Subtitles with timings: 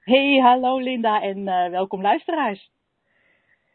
[0.00, 2.70] Hey, hallo Linda en welkom luisteraars.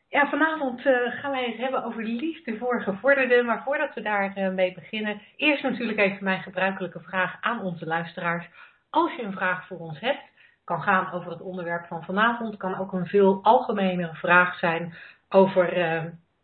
[0.10, 0.82] Ja, vanavond
[1.22, 3.46] gaan wij het hebben over liefde voor gevorderden.
[3.46, 8.46] Maar voordat we daarmee mee beginnen, eerst natuurlijk even mijn gebruikelijke vraag aan onze luisteraars.
[8.90, 10.22] Als je een vraag voor ons hebt,
[10.64, 14.94] kan gaan over het onderwerp van vanavond, kan ook een veel algemenere vraag zijn
[15.30, 15.74] over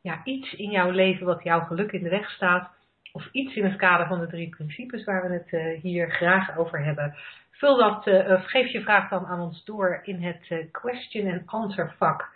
[0.01, 2.69] ja, iets in jouw leven wat jouw geluk in de weg staat
[3.11, 6.83] of iets in het kader van de drie principes waar we het hier graag over
[6.83, 7.15] hebben.
[7.61, 11.41] Vul dat, uh, geef je vraag dan aan ons door in het uh, question and
[11.45, 12.29] answer vak.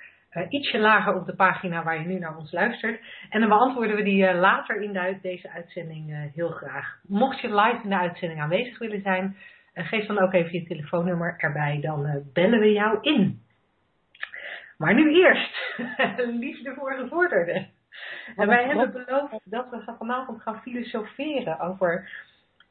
[0.49, 2.99] ietsje lager op de pagina waar je nu naar ons luistert.
[3.29, 6.99] En dan beantwoorden we die later in de, deze uitzending heel graag.
[7.07, 9.35] Mocht je live in de uitzending aanwezig willen zijn,
[9.73, 11.79] geef dan ook even je telefoonnummer erbij.
[11.81, 13.41] Dan bellen we jou in.
[14.77, 15.77] Maar nu eerst,
[16.45, 17.67] liefde voor gevorderden.
[18.35, 22.09] En wij hebben beloofd dat we vanavond gaan filosoferen over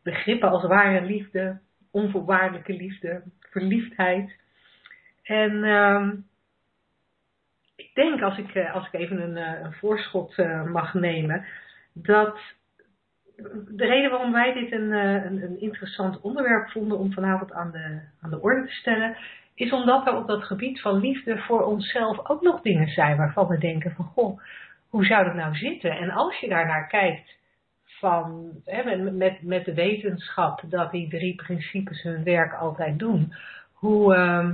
[0.02, 1.60] begrippen als ware liefde,
[1.94, 4.36] onvoorwaardelijke liefde, verliefdheid.
[5.22, 6.08] En uh,
[7.76, 11.44] ik denk, als ik, eh, als ik even een, eh, een voorschot uh, mag nemen,
[11.92, 12.38] dat
[13.68, 18.00] de reden waarom wij dit een, een, een, interessant onderwerp vonden om vanavond aan de,
[18.20, 19.16] aan de orde te stellen,
[19.54, 23.46] is omdat er op dat gebied van liefde voor onszelf ook nog dingen zijn waarvan
[23.46, 24.40] we denken van goh,
[24.88, 25.90] hoe zou dat nou zitten?
[25.90, 27.42] En als je daar naar kijkt
[27.98, 33.34] van, hè, met, met de wetenschap dat die drie principes hun werk altijd doen,
[33.72, 34.50] hoe, uh,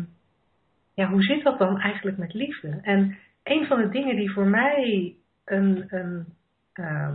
[0.94, 2.78] ja, hoe zit dat dan eigenlijk met liefde?
[2.82, 5.14] En een van de dingen die voor mij
[5.44, 6.26] een, een,
[6.74, 7.12] uh,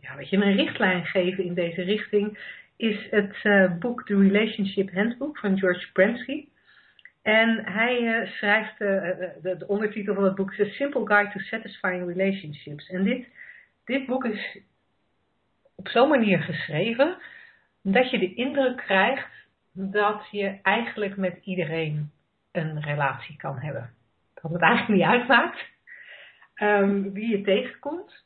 [0.00, 2.38] ja, weet je, een richtlijn geven in deze richting,
[2.76, 6.48] is het uh, boek The Relationship Handbook van George Prensky.
[7.22, 8.88] En hij uh, schrijft, uh,
[9.42, 12.88] de, de, ondertitel van het boek is A Simple Guide to Satisfying Relationships.
[12.88, 13.26] En dit,
[13.84, 14.58] dit boek is
[15.76, 17.16] op zo'n manier geschreven
[17.82, 19.30] dat je de indruk krijgt
[19.72, 22.10] dat je eigenlijk met iedereen
[22.52, 23.90] een relatie kan hebben.
[24.34, 25.70] Dat het eigenlijk niet uitmaakt
[26.56, 28.24] um, wie je tegenkomt.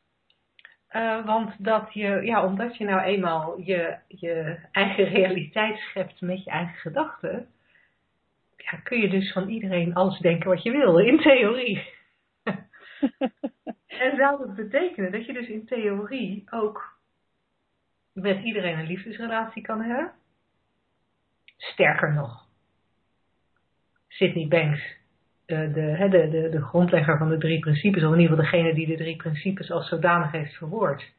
[0.93, 6.45] Uh, want dat je, ja, omdat je nou eenmaal je, je eigen realiteit schept met
[6.45, 7.49] je eigen gedachten,
[8.57, 11.95] ja, kun je dus van iedereen alles denken wat je wil, in theorie.
[14.03, 16.96] en zou dat betekenen dat je dus in theorie ook
[18.17, 20.13] met iedereen een liefdesrelatie kan hebben?
[21.57, 22.47] Sterker nog,
[24.09, 24.97] Sydney Banks,
[25.47, 28.87] de, de, de, de, grondlegger van de drie principes, of in ieder geval degene die
[28.87, 31.15] de drie principes als zodanig heeft verwoord.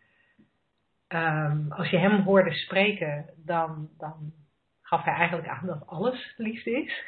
[1.09, 4.33] Um, als je hem hoorde spreken, dan, dan
[4.81, 7.03] gaf hij eigenlijk aan dat alles liefde is.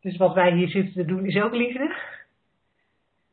[0.00, 1.96] Dus wat wij hier zitten te doen is ook liefde.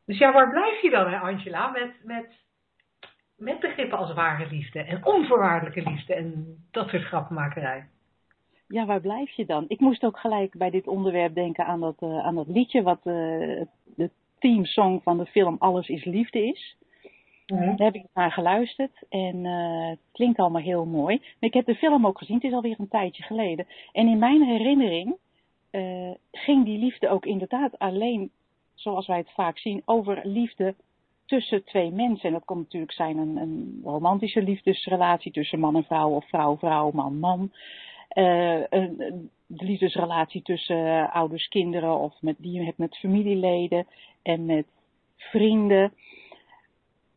[0.06, 2.26] Dus ja, waar blijf je dan, hè, Angela, met, met,
[3.38, 7.86] met begrippen als ware liefde en onvoorwaardelijke liefde en dat soort grappenmakerij?
[8.68, 9.64] Ja, waar blijf je dan?
[9.68, 12.98] Ik moest ook gelijk bij dit onderwerp denken aan dat, uh, aan dat liedje wat
[12.98, 13.14] uh,
[13.84, 16.76] de teamsong van de film Alles is Liefde is.
[17.46, 21.22] Mm Daar heb ik naar geluisterd en uh, het klinkt allemaal heel mooi.
[21.38, 23.66] ik heb de film ook gezien, het is alweer een tijdje geleden.
[23.92, 25.16] En in mijn herinnering
[26.32, 28.30] ging die liefde ook inderdaad alleen,
[28.74, 30.74] zoals wij het vaak zien, over liefde
[31.28, 32.26] tussen twee mensen.
[32.28, 36.90] En dat kan natuurlijk zijn een, een romantische liefdesrelatie tussen man en vrouw of vrouw-vrouw,
[36.90, 37.52] man-man.
[38.14, 43.86] Uh, een, de liefdesrelatie tussen ouders, kinderen of met, die je hebt met familieleden
[44.22, 44.66] en met
[45.16, 45.92] vrienden.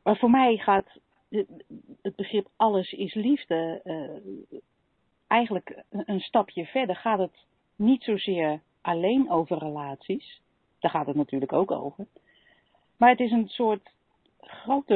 [0.03, 1.00] Maar voor mij gaat
[2.01, 4.41] het begrip alles is liefde uh,
[5.27, 6.95] eigenlijk een stapje verder.
[6.95, 7.45] Gaat het
[7.75, 10.41] niet zozeer alleen over relaties.
[10.80, 12.06] Daar gaat het natuurlijk ook over.
[12.97, 13.91] Maar het is een soort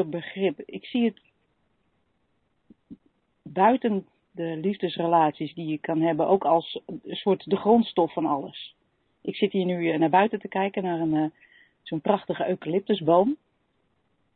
[0.09, 0.59] begrip.
[0.65, 1.21] Ik zie het
[3.41, 8.75] buiten de liefdesrelaties die je kan hebben ook als een soort de grondstof van alles.
[9.21, 11.25] Ik zit hier nu eh, naar buiten te kijken naar een, eh,
[11.81, 13.37] zo'n prachtige eucalyptusboom.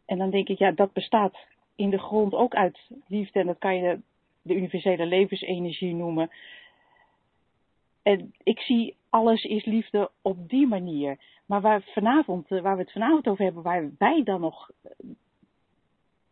[0.05, 1.37] En dan denk ik, ja, dat bestaat
[1.75, 3.39] in de grond ook uit liefde.
[3.39, 3.99] En dat kan je
[4.41, 6.29] de universele levensenergie noemen.
[8.03, 11.17] En ik zie alles is liefde op die manier.
[11.45, 14.91] Maar waar, vanavond, eh, waar we het vanavond over hebben, waar wij dan nog eh,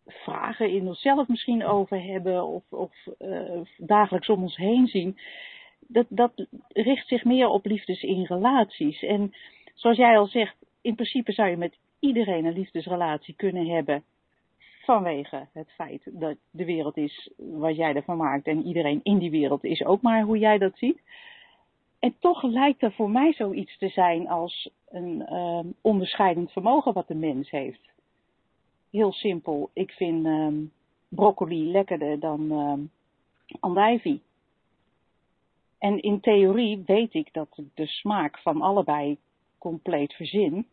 [0.05, 5.17] vragen in onszelf misschien over hebben of, of uh, dagelijks om ons heen zien,
[5.87, 9.03] dat, dat richt zich meer op liefdes in relaties.
[9.03, 9.33] En
[9.73, 14.03] zoals jij al zegt, in principe zou je met iedereen een liefdesrelatie kunnen hebben.
[14.83, 18.47] Vanwege het feit dat de wereld is wat jij ervan maakt.
[18.47, 21.01] En iedereen in die wereld is ook maar hoe jij dat ziet.
[21.99, 27.07] En toch lijkt er voor mij zoiets te zijn als een uh, onderscheidend vermogen wat
[27.07, 27.89] de mens heeft.
[28.89, 29.69] Heel simpel.
[29.73, 30.47] Ik vind uh,
[31.07, 32.73] broccoli lekkerder dan uh,
[33.59, 34.21] andijvie.
[35.77, 39.17] En in theorie weet ik dat de smaak van allebei
[39.57, 40.67] compleet verzin.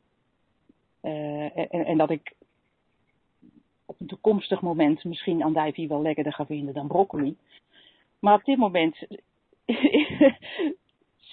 [1.03, 2.35] Uh, en, en, dat ik
[3.87, 7.37] op een toekomstig moment misschien andijvie wel lekkerder ga vinden dan broccoli.
[8.19, 9.07] Maar op dit moment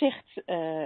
[0.02, 0.84] zegt, uh,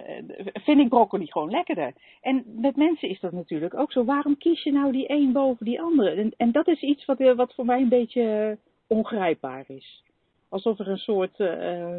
[0.54, 1.94] vind ik broccoli gewoon lekkerder.
[2.22, 4.06] En met mensen is dat natuurlijk ook zo.
[4.06, 6.10] Waarom kies je nou die een boven die andere?
[6.10, 8.58] En, en dat is iets wat, wat voor mij een beetje
[8.88, 10.04] ongrijpbaar is.
[10.50, 11.98] Alsof er een soort, uh,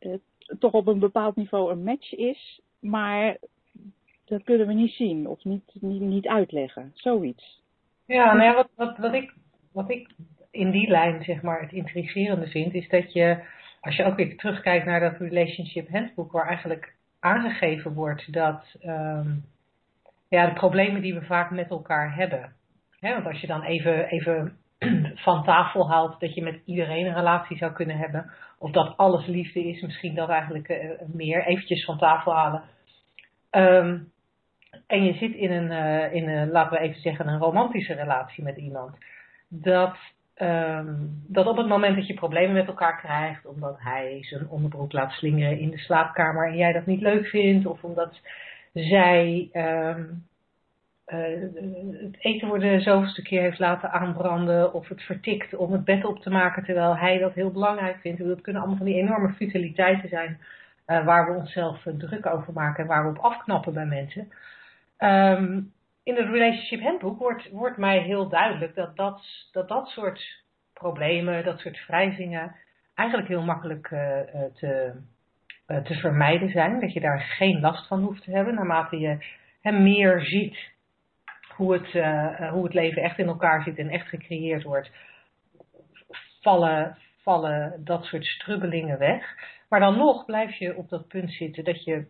[0.00, 0.14] uh,
[0.58, 3.36] toch op een bepaald niveau een match is, maar
[4.24, 6.90] dat kunnen we niet zien of niet, niet, niet uitleggen.
[6.94, 7.60] Zoiets.
[8.06, 9.34] Ja, nou ja, wat, wat, wat, ik,
[9.72, 10.08] wat ik
[10.50, 13.44] in die lijn zeg maar het intrigerende vind, is dat je
[13.82, 19.44] als je ook weer terugkijkt naar dat relationship handbook, waar eigenlijk aangegeven wordt dat um,
[20.28, 22.52] ja, de problemen die we vaak met elkaar hebben.
[23.00, 24.56] Hè, want als je dan even, even
[25.26, 29.26] van tafel haalt dat je met iedereen een relatie zou kunnen hebben, of dat alles
[29.26, 32.62] liefde is, misschien dat eigenlijk uh, meer, eventjes van tafel halen.
[33.50, 34.12] Um,
[34.86, 38.44] en je zit in een, uh, in een, laten we even zeggen, een romantische relatie
[38.44, 38.96] met iemand.
[39.48, 39.96] Dat
[40.42, 44.92] Um, dat op het moment dat je problemen met elkaar krijgt, omdat hij zijn onderbroek
[44.92, 48.20] laat slingeren in de slaapkamer en jij dat niet leuk vindt, of omdat
[48.72, 50.24] zij um,
[51.06, 51.40] uh,
[52.00, 56.04] het eten voor de zoveelste keer heeft laten aanbranden, of het vertikt om het bed
[56.04, 58.24] op te maken terwijl hij dat heel belangrijk vindt.
[58.24, 60.38] Dat kunnen allemaal van die enorme futiliteiten zijn
[60.86, 64.32] uh, waar we onszelf uh, druk over maken en waar we op afknappen bij mensen.
[64.98, 69.22] Um, in het Relationship Handbook wordt, wordt mij heel duidelijk dat dat,
[69.52, 72.56] dat dat soort problemen, dat soort wrijvingen,
[72.94, 74.00] eigenlijk heel makkelijk uh,
[74.54, 75.00] te,
[75.66, 76.80] uh, te vermijden zijn.
[76.80, 79.24] Dat je daar geen last van hoeft te hebben, naarmate je
[79.60, 80.70] hem meer ziet
[81.56, 81.92] hoe het,
[82.50, 84.90] hoe het leven echt in elkaar zit en echt gecreëerd wordt.
[86.40, 89.34] Vallen, vallen dat soort strubbelingen weg.
[89.68, 92.06] Maar dan nog blijf je op dat punt zitten dat je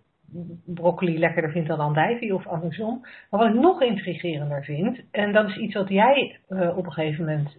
[0.65, 3.01] broccoli lekkerder vindt dan andijvie of andersom.
[3.01, 6.93] Maar wat ik nog intrigerender vind, en dat is iets wat jij uh, op een
[6.93, 7.57] gegeven moment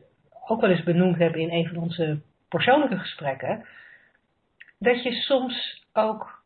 [0.48, 3.66] ook wel eens benoemd hebt in een van onze persoonlijke gesprekken,
[4.80, 6.44] dat je soms ook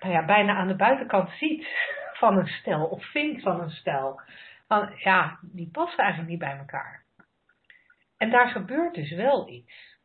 [0.00, 1.66] nou ja, bijna aan de buitenkant ziet
[2.12, 4.20] van een stel of vindt van een stel.
[4.66, 7.04] Van ja, die passen eigenlijk niet bij elkaar.
[8.16, 9.95] En daar gebeurt dus wel iets.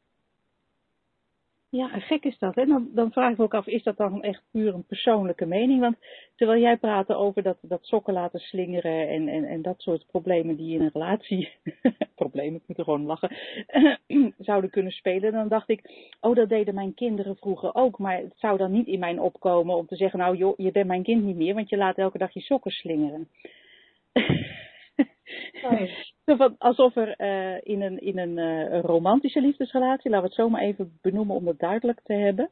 [1.71, 2.55] Ja, gek is dat.
[2.55, 2.65] Hè?
[2.65, 5.79] Dan, dan vraag ik me ook af, is dat dan echt puur een persoonlijke mening?
[5.79, 5.95] Want
[6.35, 10.55] terwijl jij praatte over dat, dat sokken laten slingeren en, en, en dat soort problemen
[10.55, 11.49] die in een relatie,
[12.15, 13.35] problemen, ik moet er gewoon lachen,
[14.37, 17.97] zouden kunnen spelen, dan dacht ik, oh dat deden mijn kinderen vroeger ook.
[17.97, 20.87] Maar het zou dan niet in mijn opkomen om te zeggen, nou joh, je bent
[20.87, 23.27] mijn kind niet meer, want je laat elke dag je sokken slingeren.
[26.57, 30.49] Alsof er uh, in, een, in een, uh, een, romantische liefdesrelatie, laten we het zo
[30.49, 32.49] maar even benoemen om het duidelijk te hebben,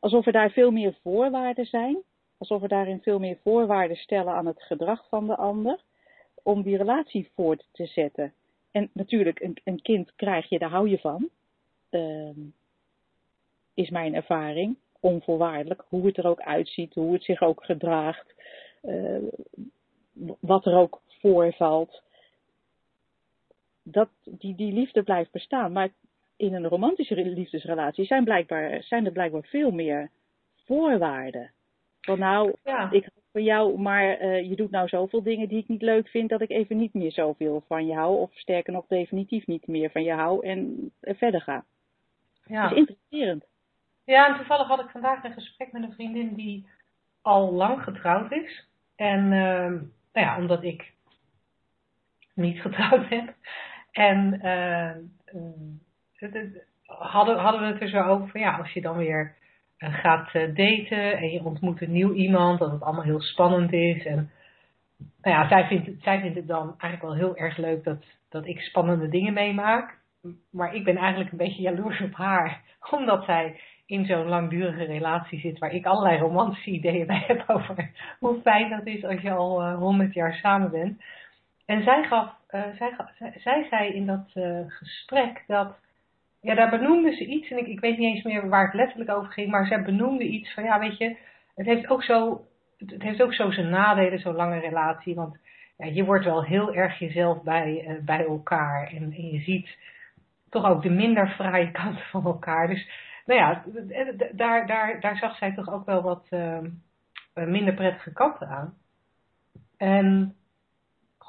[0.00, 1.98] alsof er daar veel meer voorwaarden zijn,
[2.38, 5.78] alsof we daarin veel meer voorwaarden stellen aan het gedrag van de ander,
[6.42, 8.32] om die relatie voort te zetten.
[8.70, 11.28] En natuurlijk, een, een kind krijg je, daar hou je van,
[11.90, 12.36] uh,
[13.74, 18.34] is mijn ervaring, onvoorwaardelijk, hoe het er ook uitziet, hoe het zich ook gedraagt,
[18.80, 19.22] eh,
[20.40, 22.02] wat er ook voorvalt
[23.82, 25.72] dat die, die liefde blijft bestaan.
[25.72, 25.88] Maar
[26.36, 30.10] in een romantische liefdesrelatie zijn, blijkbaar, zijn er blijkbaar veel meer
[30.64, 31.50] voorwaarden.
[32.00, 32.90] Van nou, ja.
[32.90, 36.08] ik hou van jou, maar uh, je doet nou zoveel dingen die ik niet leuk
[36.08, 38.18] vind, dat ik even niet meer zoveel van je hou.
[38.18, 41.64] Of sterker nog, definitief niet meer van je hou en verder ga.
[42.44, 42.62] Ja.
[42.62, 43.44] Dat is interesserend.
[44.04, 46.66] Ja, en toevallig had ik vandaag een gesprek met een vriendin die
[47.22, 48.66] al lang getrouwd is.
[48.96, 49.68] En uh,
[50.12, 50.92] nou ja, omdat ik
[52.34, 53.34] niet getrouwd ben,
[53.92, 54.90] en uh,
[56.86, 59.34] hadden, hadden we het er zo over van ja, als je dan weer
[59.78, 64.04] uh, gaat daten en je ontmoet een nieuw iemand, dat het allemaal heel spannend is.
[64.04, 64.30] En
[65.22, 68.46] nou ja, zij vindt, zij vindt het dan eigenlijk wel heel erg leuk dat, dat
[68.46, 69.98] ik spannende dingen meemaak.
[70.50, 72.60] Maar ik ben eigenlijk een beetje jaloers op haar,
[72.96, 77.90] omdat zij in zo'n langdurige relatie zit waar ik allerlei romantische ideeën bij heb over
[78.20, 81.02] hoe fijn dat is als je al honderd jaar samen bent.
[81.70, 82.94] En zij, gaf, uh, zij,
[83.36, 85.78] zij, zei in dat uh, gesprek dat,
[86.40, 89.10] ja, daar benoemde ze iets, en ik, ik weet niet eens meer waar het letterlijk
[89.10, 91.16] over ging, maar zij benoemde iets van, ja, weet je,
[91.54, 92.44] het heeft ook zo,
[92.78, 95.14] het heeft ook zo zijn nadelen, zo'n lange relatie.
[95.14, 95.38] Want
[95.76, 98.86] ja, je wordt wel heel erg jezelf bij, uh, bij elkaar.
[98.92, 99.78] En, je ziet
[100.48, 102.68] toch ook de minder fraaie kanten van elkaar.
[102.68, 102.88] Dus
[103.26, 103.64] nou ja,
[104.32, 106.28] daar, daar, daar zag zij toch ook wel wat
[107.34, 108.74] minder prettige kanten aan.
[109.76, 110.34] En,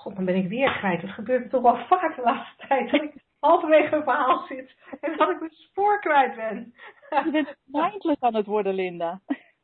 [0.02, 1.02] god, dan ben ik weer kwijt.
[1.02, 2.92] Dat gebeurt toch wel vaak de laatste tijd.
[2.92, 6.74] Dat ik halverwege een verhaal zit en dat ik mijn spoor kwijt ben.
[7.10, 9.20] Je bent mindless aan het worden, Linda.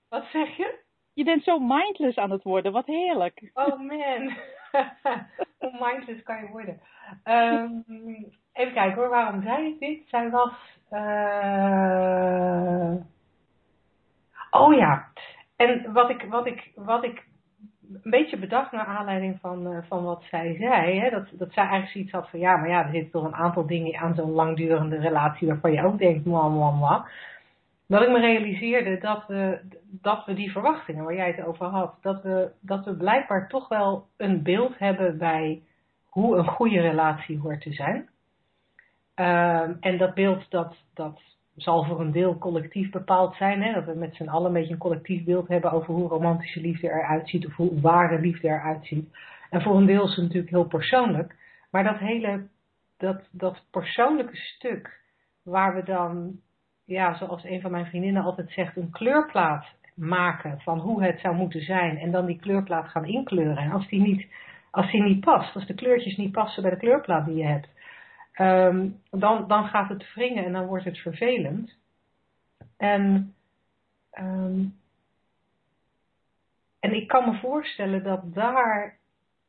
[0.10, 0.86] Wat zeg je?
[1.14, 3.52] Je bent zo mindless aan het worden, wat heerlijk.
[3.54, 4.34] Oh man,
[5.60, 6.82] hoe mindless kan je worden?
[7.24, 7.84] Um,
[8.54, 10.10] even kijken hoor, waarom zei ik dit?
[10.10, 10.54] Zij was.
[10.92, 12.08] Uh...
[14.52, 15.12] Oh ja,
[15.56, 17.27] en wat ik, wat ik, wat ik
[17.94, 21.00] een beetje bedacht naar aanleiding van, uh, van wat zij zei.
[21.00, 23.36] Hè, dat, dat zij eigenlijk zoiets had van ja, maar ja, er zitten toch een
[23.36, 27.06] aantal dingen aan zo'n langdurende relatie waarvan je ook denkt, mwah, mwah, mwah.
[27.88, 31.98] Dat ik me realiseerde dat we, dat we die verwachtingen waar jij het over had,
[32.02, 35.62] dat we, dat we blijkbaar toch wel een beeld hebben bij
[36.06, 38.10] hoe een goede relatie hoort te zijn.
[39.16, 41.22] Uh, en dat beeld dat, dat
[41.58, 43.62] zal voor een deel collectief bepaald zijn.
[43.62, 43.74] Hè?
[43.74, 46.88] Dat we met z'n allen een beetje een collectief beeld hebben over hoe romantische liefde
[46.88, 49.10] eruit ziet of hoe ware liefde eruit ziet.
[49.50, 51.36] En voor een deel is het natuurlijk heel persoonlijk.
[51.72, 52.48] Maar dat hele,
[52.98, 55.02] dat, dat persoonlijke stuk
[55.44, 56.40] waar we dan,
[56.86, 61.36] ja, zoals een van mijn vriendinnen altijd zegt, een kleurplaat maken van hoe het zou
[61.36, 61.98] moeten zijn.
[61.98, 63.58] En dan die kleurplaat gaan inkleuren.
[63.58, 64.28] En als die niet,
[64.72, 67.76] als die niet past, als de kleurtjes niet passen bij de kleurplaat die je hebt
[68.40, 71.76] um, dan, dan gaat het wringen en dan wordt het vervelend.
[72.78, 73.34] En,
[74.20, 74.76] um,
[76.80, 78.98] en ik kan me voorstellen dat daar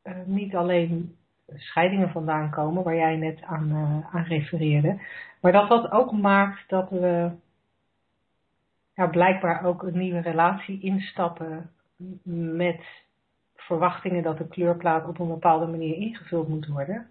[0.04, 1.16] uh, niet alleen
[1.54, 5.00] scheidingen vandaan komen, waar jij net aan, uh, aan refereerde,
[5.40, 7.30] maar dat dat ook maakt dat we
[8.94, 11.70] ja, blijkbaar ook een nieuwe relatie instappen
[12.56, 12.80] met
[13.56, 17.10] verwachtingen dat de kleurplaat op een bepaalde manier ingevuld moet worden.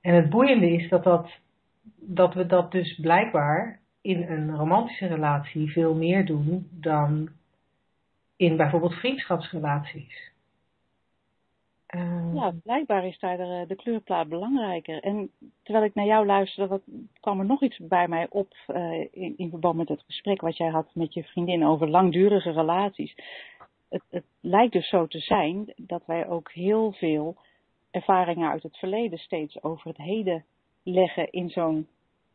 [0.00, 1.30] En het boeiende is dat, dat,
[1.96, 7.28] dat we dat dus blijkbaar in een romantische relatie veel meer doen dan
[8.36, 10.30] in bijvoorbeeld vriendschapsrelaties.
[11.94, 15.02] Uh, ja, blijkbaar is daar de, de, kleurplaat belangrijker.
[15.02, 15.30] En
[15.62, 16.82] terwijl ik naar jou luisterde, wat,
[17.20, 20.56] kwam er nog iets bij mij op uh, in, in, verband met het gesprek wat
[20.56, 23.14] jij had met je vriendin over langdurige relaties.
[23.88, 27.36] Het, het lijkt dus zo te zijn dat wij ook heel veel
[27.90, 30.44] ervaringen uit het verleden steeds over het heden
[30.82, 31.88] leggen in zo'n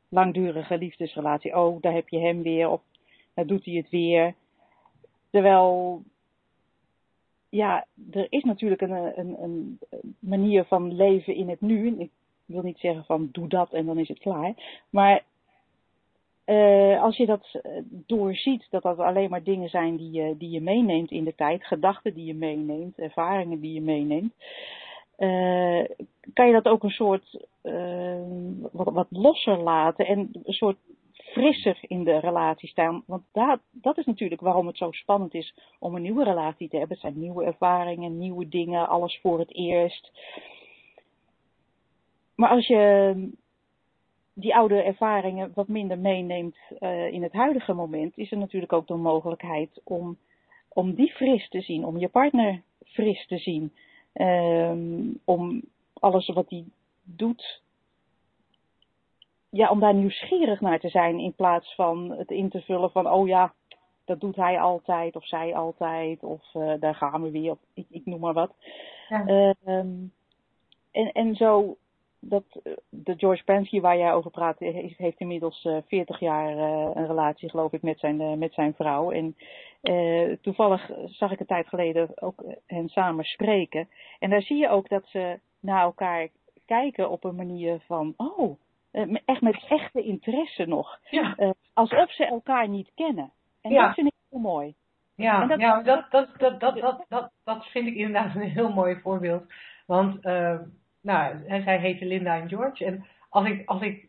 [0.09, 1.57] langdurige liefdesrelatie.
[1.57, 2.81] Oh, daar heb je hem weer, of
[3.33, 4.33] daar doet hij het weer.
[5.29, 6.01] Terwijl,
[7.49, 9.79] ja, er is natuurlijk een, een, een
[10.19, 11.99] manier van leven in het nu.
[11.99, 12.09] Ik
[12.45, 14.53] wil niet zeggen van doe dat en dan is het klaar.
[14.89, 15.23] Maar
[16.45, 20.49] uh, als je dat eh, doorziet, dat dat alleen maar dingen zijn die je, die
[20.49, 24.33] je meeneemt in de tijd, gedachten die je meeneemt, ervaringen die je meeneemt,
[25.17, 25.83] uh,
[26.33, 28.21] kan je dat ook een soort uh,
[28.71, 30.77] wat, losser laten en een soort
[31.13, 33.03] frisser in de relatie staan.
[33.05, 36.77] Want dat, dat is natuurlijk waarom het zo spannend is om een nieuwe relatie te
[36.77, 36.97] hebben.
[36.97, 40.11] Het zijn nieuwe ervaringen, nieuwe dingen, alles voor het eerst.
[42.35, 43.13] Maar als je
[44.33, 48.87] die oude ervaringen wat minder meeneemt uh, in het huidige moment, is er natuurlijk ook
[48.87, 50.17] de mogelijkheid om,
[50.69, 53.73] om die fris te zien, om je partner fris te zien.
[54.21, 55.61] Um, om
[55.93, 56.65] alles wat hij
[57.03, 57.61] doet,
[59.49, 63.11] ja, om daar nieuwsgierig naar te zijn in plaats van het in te vullen van,
[63.11, 63.53] oh ja,
[64.05, 67.85] dat doet hij altijd of zij altijd of uh, daar gaan we weer, of ik,
[67.89, 68.53] ik noem maar wat.
[69.09, 69.53] Ja.
[69.63, 70.13] Um,
[70.91, 71.77] en, en zo
[72.29, 72.43] dat
[72.89, 77.49] de George Pansky waar jij over praat, heeft inmiddels uh, 40 jaar uh, een relatie,
[77.49, 79.11] geloof ik, met zijn, met zijn vrouw.
[79.11, 79.35] En
[79.83, 83.89] uh, toevallig zag ik een tijd geleden ook hen samen spreken.
[84.19, 86.27] En daar zie je ook dat ze naar elkaar
[86.65, 88.57] kijken op een manier van, oh,
[89.25, 90.99] echt met echte interesse nog.
[91.09, 91.53] Ja.
[91.73, 93.31] alsof ze elkaar niet kennen.
[93.61, 93.85] En ja.
[93.85, 94.75] dat vind ik heel mooi.
[95.15, 98.73] Ja, dat, ja dat, dat, dat, dat, dat, dat, dat vind ik inderdaad een heel
[98.73, 99.43] mooi voorbeeld.
[99.85, 100.25] Want
[101.05, 102.85] nou, zij heette Linda en George.
[102.85, 104.07] En als ik, als ik,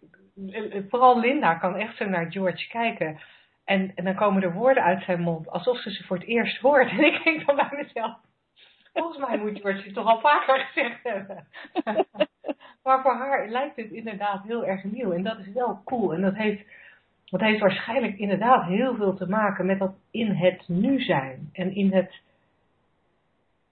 [0.89, 3.19] vooral Linda kan echt zo naar George kijken.
[3.65, 6.61] En, en dan komen er woorden uit zijn mond, alsof ze ze voor het eerst
[6.61, 6.91] hoort.
[6.99, 8.17] En ik denk dan bij mezelf,
[8.93, 11.47] volgens mij moet George het toch al vaker gezegd hebben.
[12.85, 15.13] maar voor haar lijkt het inderdaad heel erg nieuw.
[15.13, 16.15] En dat is wel cool.
[16.15, 16.65] En dat heeft,
[17.25, 21.51] dat heeft waarschijnlijk inderdaad heel veel te maken met dat in het nu zijn.
[21.53, 22.21] En in het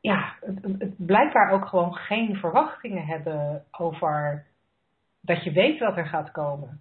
[0.05, 4.47] ja, het, blijkbaar ook gewoon geen verwachtingen hebben over
[5.21, 6.81] dat je weet wat er gaat komen.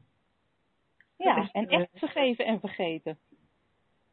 [1.17, 3.17] Ja, en echt vergeven en vergeten.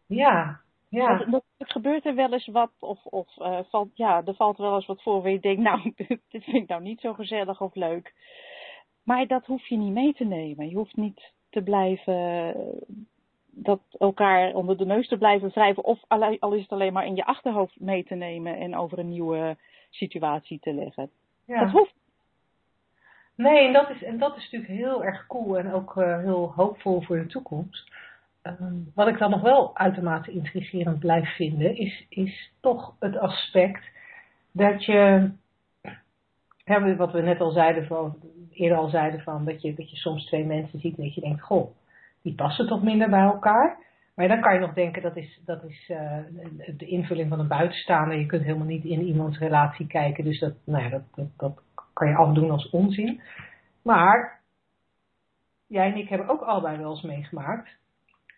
[0.07, 1.17] Ja, Ja.
[1.17, 4.75] Dat, dat, gebeurt er wel eens wat, of, of uh, valt, ja, er valt wel
[4.75, 7.75] eens wat voor waar je denkt, nou, dit vind ik nou niet zo gezellig of
[7.75, 8.15] leuk.
[9.03, 10.69] Maar dat hoef je niet mee te nemen.
[10.69, 12.55] Je hoeft niet te blijven,
[13.63, 17.17] dat elkaar onder de neus te blijven wrijven, of al is het alleen maar in
[17.17, 19.57] je achterhoofd mee te nemen en over een nieuwe
[19.91, 21.11] situatie te leggen.
[21.45, 21.61] Ja.
[21.61, 21.95] Dat hoeft
[23.41, 26.53] Nee, en dat, is, en dat is natuurlijk heel erg cool en ook uh, heel
[26.57, 27.91] hoopvol voor de toekomst.
[28.43, 33.85] Ehm, wat ik dan nog wel uitermate intrigerend blijf vinden, is, is toch het aspect
[34.53, 35.31] dat je,
[36.65, 38.17] hè, wat we net al zeiden, van,
[38.51, 41.21] eerder al zeiden van, dat je, dat je soms twee mensen ziet en dat je
[41.21, 41.71] denkt, goh,
[42.23, 43.79] die passen toch minder bij elkaar.
[44.15, 46.19] Maar dan kan je nog denken, dat is, dat is uh,
[46.77, 48.19] de invulling van een buitenstaander.
[48.19, 51.63] Je kunt helemaal niet in iemands relatie kijken, dus dat, nou ja, dat, dat, dat
[51.93, 53.21] kan je afdoen als onzin.
[53.83, 54.41] Maar
[55.67, 57.69] jij en ik hebben ook allebei wel eens meegemaakt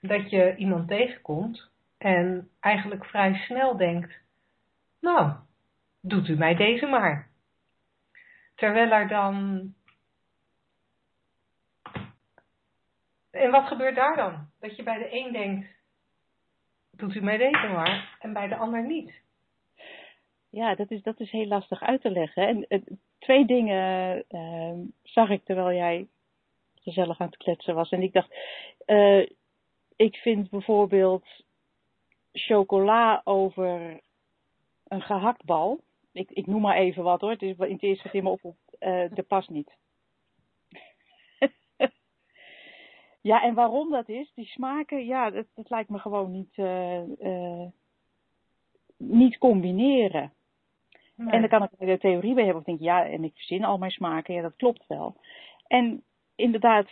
[0.01, 4.21] dat je iemand tegenkomt en eigenlijk vrij snel denkt,
[5.01, 5.33] nou,
[6.01, 7.29] doet u mij deze maar.
[8.55, 9.61] Terwijl er dan.
[13.33, 14.47] En wat gebeurt daar dan?
[14.61, 15.67] Dat je bij de een denkt,
[16.91, 19.21] doet u mij deze maar, en bij de ander niet.
[20.51, 22.47] Ja, dat is, dat is heel lastig uit te leggen.
[22.47, 22.81] En uh,
[23.19, 26.07] twee dingen uh, zag ik terwijl jij
[26.83, 27.91] gezellig aan het kletsen was.
[27.91, 28.35] En ik dacht,
[28.87, 29.27] uh,
[29.97, 31.27] ik vind bijvoorbeeld
[32.33, 34.01] chocola over
[34.89, 35.81] een gehaktbal.
[36.12, 37.31] Ik, ik noem maar even wat hoor.
[37.31, 38.55] Het is het eerste in me op.
[38.81, 39.71] Uh, dat past niet.
[43.23, 47.02] Ja, en waarom dat is, die smaken, ja, dat, dat lijkt me gewoon niet, uh,
[47.21, 47.67] uh,
[48.97, 50.32] niet combineren.
[51.17, 52.61] En dan kan ik de theorie bij hebben.
[52.61, 54.35] Of denk ja, en ik verzin al mijn smaken.
[54.35, 55.17] Ja, dat klopt wel.
[55.67, 56.02] En
[56.35, 56.89] inderdaad,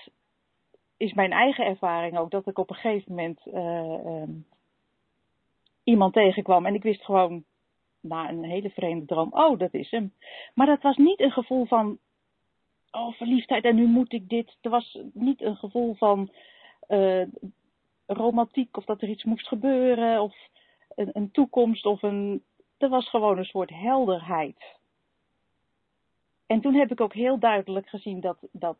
[0.97, 4.47] is mijn eigen ervaring ook dat ik op een gegeven moment uh, um,
[5.85, 7.45] iemand tegenkwam en ik wist gewoon
[8.01, 10.13] na een hele vreemde droom, oh dat is hem.
[10.55, 11.99] Maar dat was niet een gevoel van,
[12.91, 14.57] oh verliefdheid en nu moet ik dit.
[14.61, 16.31] Er was niet een gevoel van
[16.89, 17.27] uh,
[18.07, 20.35] romantiek of dat er iets moest gebeuren of
[20.95, 22.43] een, een toekomst of een.
[22.79, 24.79] Er was gewoon een soort helderheid.
[26.47, 28.77] En toen heb ik ook heel duidelijk gezien dat, dat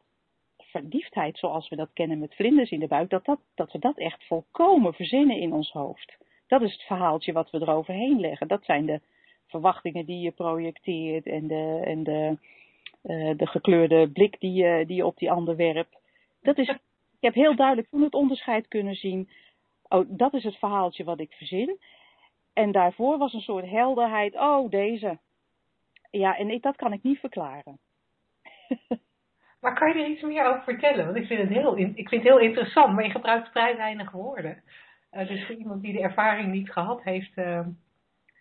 [0.57, 3.99] verliefdheid zoals we dat kennen met vlinders in de buik, dat, dat, dat we dat
[3.99, 6.17] echt volkomen verzinnen in ons hoofd.
[6.47, 8.49] Dat is het verhaaltje wat we eroverheen leggen.
[8.49, 9.01] Dat zijn de
[9.47, 12.39] verwachtingen die je projecteert en de, en de,
[13.05, 15.97] uh, de gekleurde blik die je, die op die ander werpt.
[16.43, 16.79] Dat is, ik
[17.21, 19.29] heb heel duidelijk toen het onderscheid kunnen zien.
[19.89, 21.79] Oh, dat is het verhaaltje wat ik verzin.
[22.53, 24.35] En daarvoor was een soort helderheid.
[24.35, 25.19] Oh, deze.
[26.11, 27.79] Ja, en ik, dat kan ik niet verklaren.
[29.61, 31.05] Maar kan je er iets meer over vertellen?
[31.05, 34.11] Want ik vind het heel, ik vind het heel interessant, maar je gebruikt vrij weinig
[34.11, 34.63] woorden.
[35.13, 37.67] Uh, dus voor iemand die de ervaring niet gehad heeft, uh,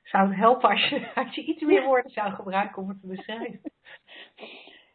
[0.10, 3.08] zou het helpen als je, als je iets meer woorden zou gebruiken om het te
[3.08, 3.62] beschrijven.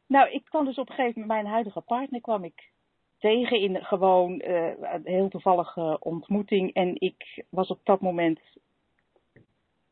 [0.06, 2.72] Nou, ik kwam dus op een gegeven moment, mijn huidige partner kwam ik
[3.18, 6.72] tegen in gewoon uh, een heel toevallige ontmoeting.
[6.72, 8.40] En ik was op dat moment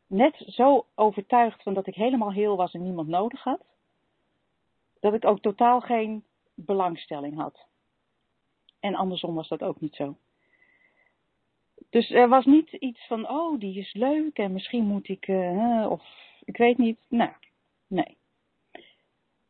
[0.06, 3.64] net zo overtuigd van dat ik helemaal heel was en niemand nodig had
[5.00, 7.66] dat ik ook totaal geen belangstelling had.
[8.80, 10.16] En andersom was dat ook niet zo.
[11.92, 15.87] Dus er was niet iets van, oh, die is leuk en misschien moet ik, uh,
[15.90, 16.02] of
[16.44, 16.98] ik weet niet.
[17.09, 17.31] Nou,
[17.87, 18.16] nee.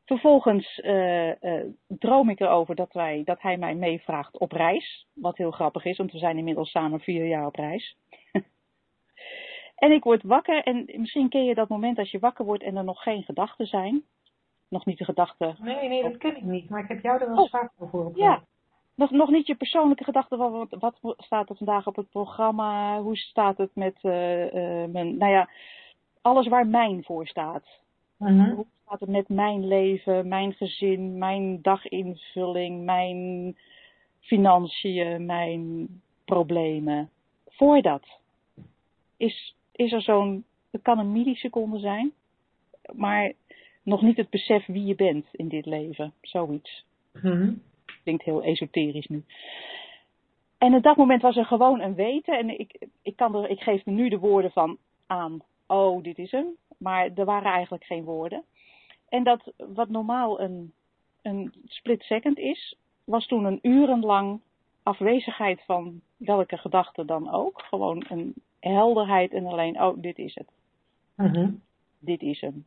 [0.04, 5.06] Vervolgens uh, uh, droom ik erover dat, wij, dat hij mij meevraagt op reis.
[5.12, 7.96] Wat heel grappig is, want we zijn inmiddels samen vier jaar op reis.
[9.84, 12.76] en ik word wakker en misschien ken je dat moment als je wakker wordt en
[12.76, 14.04] er nog geen gedachten zijn
[14.68, 15.54] nog niet de gedachte.
[15.58, 16.70] Nee, nee, dat ken ik niet.
[16.70, 18.16] Maar ik heb jou er wel oh, vaak over op.
[18.16, 18.42] Ja,
[18.94, 23.00] nog, nog niet je persoonlijke gedachte van wat, wat, staat er vandaag op het programma?
[23.00, 25.48] Hoe staat het met uh, uh, mijn, nou ja,
[26.20, 27.64] alles waar mijn voor staat.
[28.20, 28.54] Uh-huh.
[28.54, 33.56] Hoe staat het met mijn leven, mijn gezin, mijn daginvulling, mijn
[34.20, 35.88] financiën, mijn
[36.24, 37.10] problemen?
[37.48, 38.06] Voordat
[39.16, 42.12] is, is er zo'n, het kan een milliseconde zijn,
[42.92, 43.32] maar
[43.82, 46.12] nog niet het besef wie je bent in dit leven.
[46.20, 46.84] Zoiets.
[47.22, 47.62] Mm
[48.02, 49.24] Klinkt heel esoterisch nu.
[50.58, 52.38] En op dat moment was er gewoon een weten.
[52.38, 55.42] En ik, ik, kan er, ik geef nu de woorden van aan.
[55.66, 56.46] Oh, dit is hem.
[56.78, 58.44] Maar er waren eigenlijk geen woorden.
[59.08, 60.72] En dat wat normaal een,
[61.22, 64.40] een split second is, was toen een urenlang
[64.82, 67.62] afwezigheid van welke gedachte dan ook.
[67.62, 70.48] Gewoon een helderheid en alleen, oh, dit is het.
[71.16, 71.62] Mm
[71.98, 72.64] Dit is hem.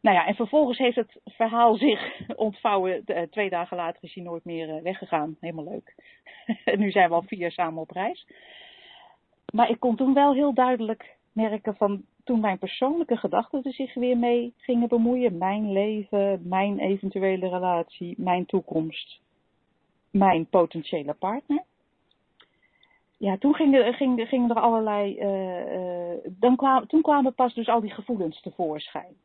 [0.00, 3.04] Nou ja, en vervolgens heeft het verhaal zich ontvouwen.
[3.30, 5.36] twee dagen later is hij nooit meer eh, weggegaan.
[5.40, 5.94] Helemaal leuk.
[6.64, 8.26] en nu zijn we al vier samen op reis.
[9.52, 13.94] maar ik kon toen wel heel duidelijk merken van toen mijn persoonlijke gedachten er zich
[13.94, 15.38] weer mee gingen bemoeien.
[15.38, 19.20] Mijn leven, mijn eventuele relatie, mijn toekomst,
[20.10, 21.64] mijn potentiële partner.
[23.18, 25.18] Ja, toen gingen, er allerlei.
[25.18, 29.16] Uh, dan kwam, toen kwamen pas dus al die gevoelens tevoorschijn.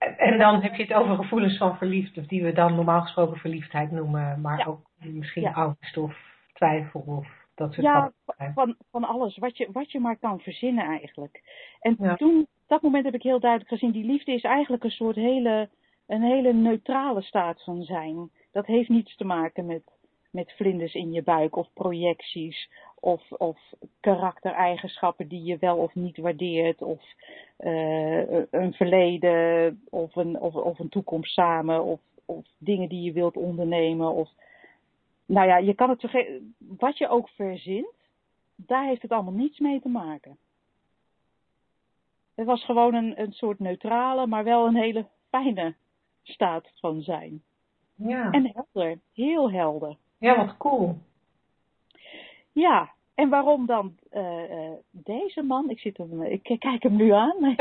[0.00, 3.90] En dan heb je het over gevoelens van verliefd, die we dan normaal gesproken verliefdheid
[3.90, 5.52] noemen, maar ook misschien ja.
[5.52, 6.16] angst of
[6.52, 8.12] twijfel of dat soort Ja,
[8.54, 11.42] van, van alles, wat je, wat je maar kan verzinnen eigenlijk.
[11.80, 12.16] En ja.
[12.16, 15.68] toen, dat moment heb ik heel duidelijk gezien, die liefde is eigenlijk een soort hele,
[16.06, 18.30] een hele neutrale staat van zijn.
[18.52, 19.82] Dat heeft niets te maken met,
[20.30, 23.58] met vlinders in je buik of projecties of, of
[24.00, 27.02] karaktereigenschappen die je wel of niet waardeert, of
[27.58, 33.12] uh, een verleden of een, of, of een toekomst samen, of, of dingen die je
[33.12, 34.12] wilt ondernemen.
[34.12, 34.30] Of,
[35.26, 36.10] nou ja, je kan het
[36.58, 37.94] wat je ook verzint,
[38.56, 40.38] daar heeft het allemaal niets mee te maken.
[42.34, 45.74] Het was gewoon een, een soort neutrale, maar wel een hele fijne
[46.22, 47.42] staat van zijn.
[47.94, 48.30] Ja.
[48.30, 49.96] En helder, heel helder.
[50.18, 50.96] Ja, wat cool.
[52.52, 55.70] Ja, en waarom dan uh, uh, deze man?
[55.70, 57.44] Ik, zit hem, ik kijk hem nu aan.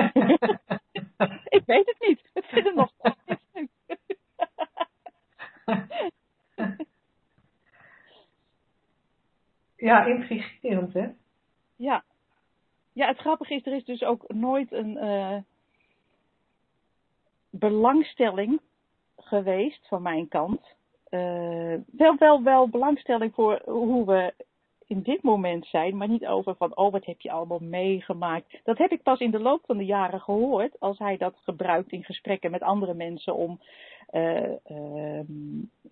[1.57, 2.29] ik weet het niet.
[2.33, 3.41] Het zit er nog steeds
[9.75, 11.07] Ja, intrigerend hè?
[11.75, 12.03] Ja.
[12.93, 15.37] Ja, het grappige is, er is dus ook nooit een uh,
[17.49, 18.61] belangstelling
[19.17, 20.61] geweest van mijn kant.
[21.91, 24.33] wel, wel, wel belangstelling voor hoe we
[24.89, 28.59] in dit moment zijn, maar niet over van, oh, wat heb je allemaal meegemaakt.
[28.63, 31.91] Dat heb ik pas in de loop van de jaren gehoord, als hij dat gebruikt
[31.91, 33.59] in gesprekken met andere mensen om
[34.11, 35.19] uh, uh,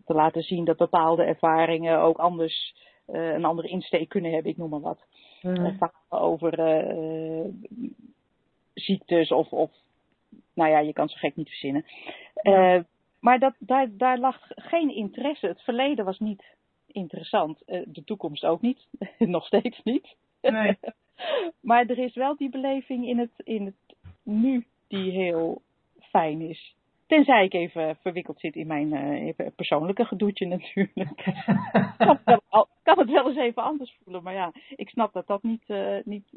[0.05, 2.75] te laten zien dat bepaalde ervaringen ook anders,
[3.07, 5.05] uh, een andere insteek kunnen hebben, ik noem maar wat.
[5.41, 5.79] Mm.
[6.09, 6.53] over
[8.73, 9.71] ziektes of, of,
[10.53, 11.85] nou ja, je kan zo gek niet verzinnen.
[13.19, 15.47] maar dat, daar, daar lag geen interesse.
[15.47, 16.56] Het verleden was niet
[16.97, 17.61] interessant.
[17.65, 18.87] Eh, de toekomst ook niet.
[19.17, 20.15] Nog steeds niet.
[20.41, 20.77] Nee.
[21.69, 25.61] maar er is wel die beleving in het, in het nu die heel
[25.99, 26.75] fijn is.
[27.07, 31.23] Tenzij ik even verwikkeld zit in mijn uh, persoonlijke gedoetje natuurlijk.
[31.97, 34.23] kan, het wel, kan, het wel, eens even anders voelen.
[34.23, 36.27] Maar ja, ik snap dat dat niet, uh, niet,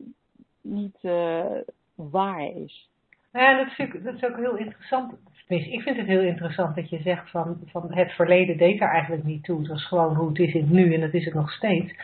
[0.61, 1.57] niet uh,
[1.95, 2.89] waar is.
[3.33, 5.13] Nou ja, dat is, ook, dat is ook heel interessant.
[5.51, 9.25] Ik vind het heel interessant dat je zegt van, van het verleden deed er eigenlijk
[9.25, 9.59] niet toe.
[9.59, 11.95] Het was gewoon hoe het is in het nu en dat is het nog steeds.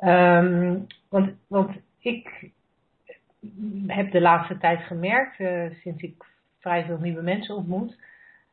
[0.00, 2.50] Um, want, want ik
[3.86, 6.24] heb de laatste tijd gemerkt, uh, sinds ik
[6.58, 7.98] vrij veel nieuwe mensen ontmoet,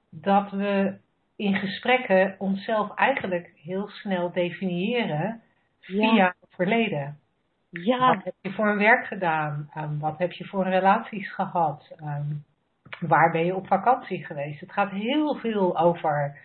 [0.10, 0.94] dat we
[1.36, 5.42] in gesprekken onszelf eigenlijk heel snel definiëren
[5.80, 6.36] via ja.
[6.40, 7.18] het verleden.
[7.70, 8.16] Ja.
[8.16, 9.70] Wat heb je voor een werk gedaan?
[9.78, 11.96] Um, wat heb je voor relaties gehad?
[12.02, 12.44] Um,
[13.08, 14.60] waar ben je op vakantie geweest?
[14.60, 16.38] Het gaat heel veel over,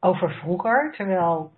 [0.00, 1.52] over vroeger, terwijl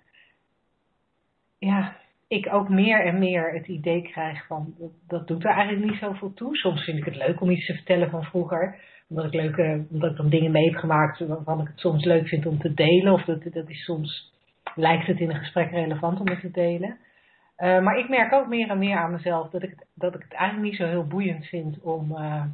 [1.58, 1.96] ja,
[2.28, 6.00] ik ook meer en meer het idee krijg van dat, dat doet er eigenlijk niet
[6.00, 6.56] zoveel toe.
[6.56, 8.76] Soms vind ik het leuk om iets te vertellen van vroeger,
[9.08, 12.28] omdat ik, leuke, omdat ik dan dingen mee heb gemaakt waarvan ik het soms leuk
[12.28, 14.32] vind om te delen, of dat, dat is soms
[14.74, 16.98] lijkt het in een gesprek relevant om het te delen.
[17.58, 20.22] Uh, maar ik merk ook meer en meer aan mezelf dat ik, het, dat ik
[20.22, 22.44] het eigenlijk niet zo heel boeiend vind om, uh,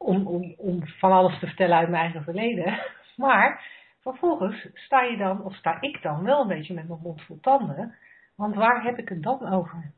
[0.00, 2.78] om, om, om van alles te vertellen uit mijn eigen verleden.
[3.16, 3.66] Maar
[4.00, 7.38] vervolgens sta je dan, of sta ik dan wel een beetje met mijn mond vol
[7.40, 7.94] tanden.
[8.36, 9.92] Want waar heb ik het dan over?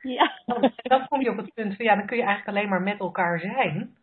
[0.00, 0.40] Ja.
[0.46, 2.82] Dan, dan kom je op het punt van ja, dan kun je eigenlijk alleen maar
[2.82, 3.96] met elkaar zijn.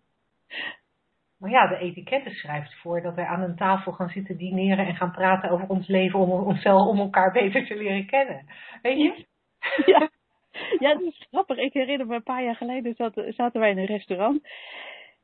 [1.39, 4.95] Maar ja, de etiketten schrijft voor dat wij aan een tafel gaan zitten dineren en
[4.95, 8.45] gaan praten over ons leven om onszelf om elkaar beter te leren kennen.
[8.81, 9.25] Weet je?
[9.86, 10.10] Ja,
[10.88, 11.57] ja dat is grappig.
[11.57, 14.47] Ik herinner me een paar jaar geleden zaten, zaten wij in een restaurant.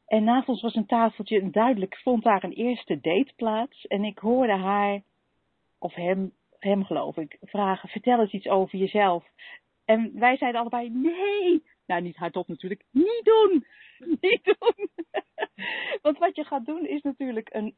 [0.07, 3.87] En naast ons was een tafeltje en duidelijk vond daar een eerste date plaats.
[3.87, 5.01] En ik hoorde haar,
[5.79, 9.25] of hem, hem geloof ik, vragen, vertel eens iets over jezelf.
[9.85, 13.65] En wij zeiden allebei, nee, nou niet hardop natuurlijk, niet doen,
[14.21, 14.89] niet doen.
[16.01, 17.75] want wat je gaat doen is natuurlijk een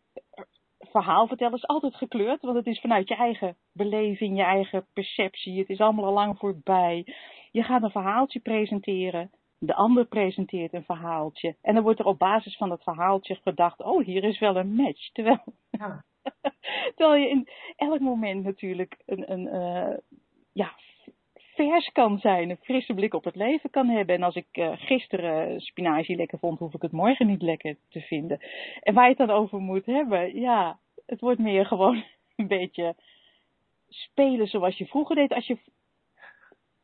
[0.79, 5.59] verhaal vertellen, is altijd gekleurd, want het is vanuit je eigen beleving, je eigen perceptie,
[5.59, 7.15] het is allemaal al lang voorbij.
[7.51, 11.55] Je gaat een verhaaltje presenteren de ander presenteert een verhaaltje.
[11.61, 14.75] En dan wordt er op basis van dat verhaaltje gedacht, oh, hier is wel een
[14.75, 15.11] match.
[15.11, 16.03] Terwijl, ja.
[16.95, 19.97] terwijl je in elk moment natuurlijk een, een uh,
[20.51, 20.73] ja,
[21.55, 24.15] vers kan zijn, een frisse blik op het leven kan hebben.
[24.15, 28.01] En als ik uh, gisteren spinazie lekker vond, hoef ik het morgen niet lekker te
[28.01, 28.39] vinden.
[28.81, 32.03] En waar je het dan over moet hebben, ja, het wordt meer gewoon
[32.35, 32.95] een beetje
[33.89, 35.33] spelen zoals je vroeger deed.
[35.33, 35.57] Als je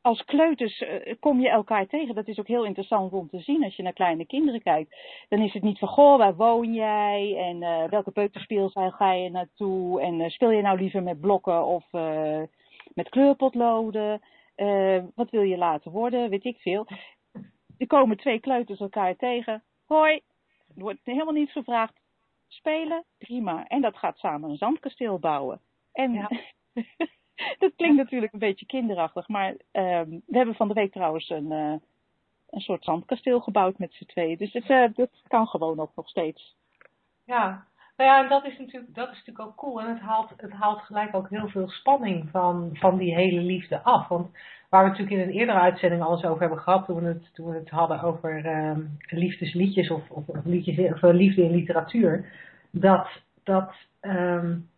[0.06, 2.16] als kleuters uh, kom je elkaar tegen.
[2.16, 4.96] Dat is ook heel interessant om te zien als je naar kleine kinderen kijkt.
[5.30, 7.36] Dan is het niet van, goh, waar woon jij?
[7.38, 10.02] En uh, welke peuterspeelzaal ga je naartoe?
[10.02, 11.92] En uh, speel je nou liever met blokken of
[12.94, 14.22] met kleurpotloden?
[15.16, 16.30] wat wil je laten worden?
[16.30, 16.88] Weet ik veel.
[17.78, 19.64] Er komen twee kleuters elkaar tegen.
[19.86, 20.14] Hoi,
[20.76, 21.94] er wordt helemaal niet gevraagd.
[22.48, 23.68] Spelen, prima.
[23.68, 25.62] En dat gaat samen een zandkasteel bouwen.
[25.92, 26.30] En ja.
[27.60, 31.52] dat klinkt natuurlijk een beetje kinderachtig, maar uh, we hebben van de week trouwens een,
[31.52, 31.76] uh,
[32.50, 34.38] een soort zandkasteel gebouwd met z'n tweeën.
[34.38, 36.56] Dus het, uh, dat kan gewoon ook nog steeds.
[37.24, 37.66] Ja,
[37.98, 39.82] nou ja, en dat is natuurlijk, dat is natuurlijk ook cool.
[39.82, 43.82] En het haalt, het haalt gelijk ook heel veel spanning van, van die hele liefde
[43.82, 44.08] af.
[44.08, 44.28] Want
[44.70, 47.50] waar we natuurlijk in een eerdere uitzending alles over hebben gehad, toen we het, toen
[47.50, 52.32] we het hadden over uh, liefdesliedjes of, of, liedjes, of liefde in literatuur,
[52.72, 53.08] dat,
[53.44, 54.70] dat um,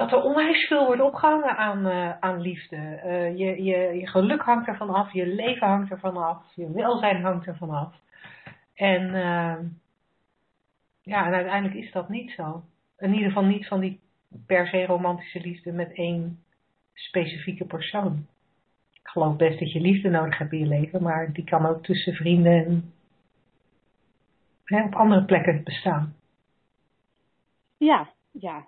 [0.00, 2.76] dat er onwijs veel wordt opgehangen aan, uh, aan liefde.
[2.76, 7.22] Uh, je, je, je geluk hangt ervan af, je leven hangt ervan af, je welzijn
[7.22, 7.94] hangt ervan af.
[8.74, 9.56] En, uh,
[11.02, 12.62] ja, uiteindelijk is dat niet zo.
[12.98, 14.00] In ieder geval niet van die
[14.46, 16.44] per se romantische liefde met één
[16.94, 18.26] specifieke persoon.
[18.92, 21.82] Ik geloof best dat je liefde nodig hebt in je leven, maar die kan ook
[21.82, 22.92] tussen vrienden
[24.64, 26.14] en op andere plekken bestaan.
[27.76, 28.66] Ja, ja,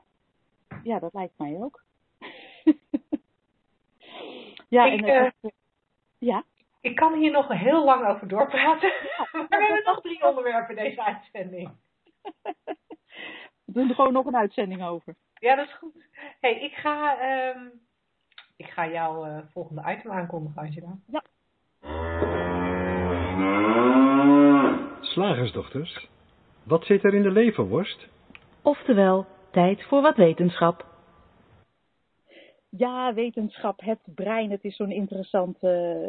[0.82, 1.82] ja, dat lijkt mij ook.
[4.68, 5.50] ja, ik, en uh,
[6.18, 6.44] ja.
[6.80, 8.92] Ik kan hier nog heel lang over doorpraten.
[9.32, 11.70] maar we hebben nog drie onderwerpen deze uitzending.
[13.64, 15.14] We doen er gewoon nog een uitzending over.
[15.34, 16.08] Ja, dat is goed.
[16.40, 17.18] hey, ik ga,
[17.54, 17.72] um,
[18.56, 20.98] ik ga jouw uh, volgende item aankondigen, Angela.
[21.06, 21.22] Ja.
[25.00, 26.08] Slagersdochters,
[26.62, 28.08] wat zit er in de leverworst?
[28.62, 30.86] Oftewel, Tijd voor wat wetenschap.
[32.68, 36.08] Ja, wetenschap, het brein, het is zo'n interessant uh,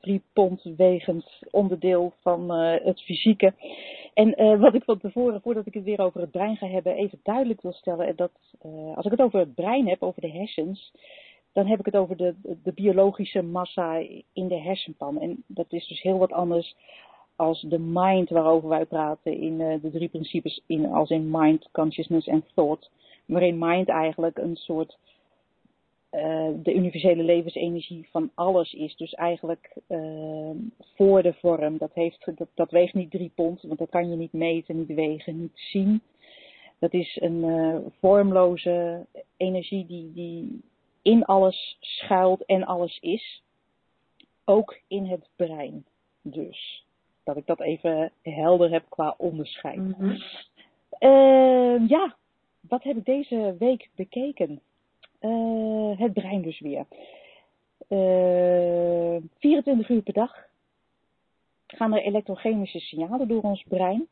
[0.00, 3.54] drie pond wegend onderdeel van uh, het fysieke.
[4.14, 6.94] En uh, wat ik van tevoren, voordat ik het weer over het brein ga hebben,
[6.94, 8.32] even duidelijk wil stellen, dat
[8.94, 10.92] als ik het over het brein heb, over de hersens,
[11.52, 13.96] dan heb ik het over de, de biologische massa
[14.32, 15.20] in de hersenpan.
[15.20, 16.76] En dat is dus heel wat anders
[17.38, 21.68] als de mind waarover wij praten in uh, de drie principes, in, als in mind,
[21.72, 22.90] consciousness en thought.
[23.24, 24.96] Waarin mind eigenlijk een soort
[26.12, 28.96] uh, de universele levensenergie van alles is.
[28.96, 30.50] Dus eigenlijk uh,
[30.94, 31.78] voor de vorm.
[31.78, 34.94] Dat, heeft, dat, dat, weegt niet drie pond, want dat kan je niet meten, niet
[34.94, 36.02] wegen, niet zien.
[36.78, 40.60] Dat is een vormloze energie die, die
[41.02, 43.42] in alles schuilt en alles is.
[44.44, 45.84] Ook in het brein
[46.22, 46.86] dus
[47.28, 49.98] dat ik dat even helder heb qua onderscheid.
[49.98, 50.16] Mm
[51.88, 52.16] ja,
[52.60, 54.60] wat heb ik deze week bekeken?
[55.20, 56.86] Uh, het brein dus weer.
[57.88, 60.46] Uh, eh, 24 uur per dag
[61.66, 64.06] gaan er elektrochemische signalen door ons brein.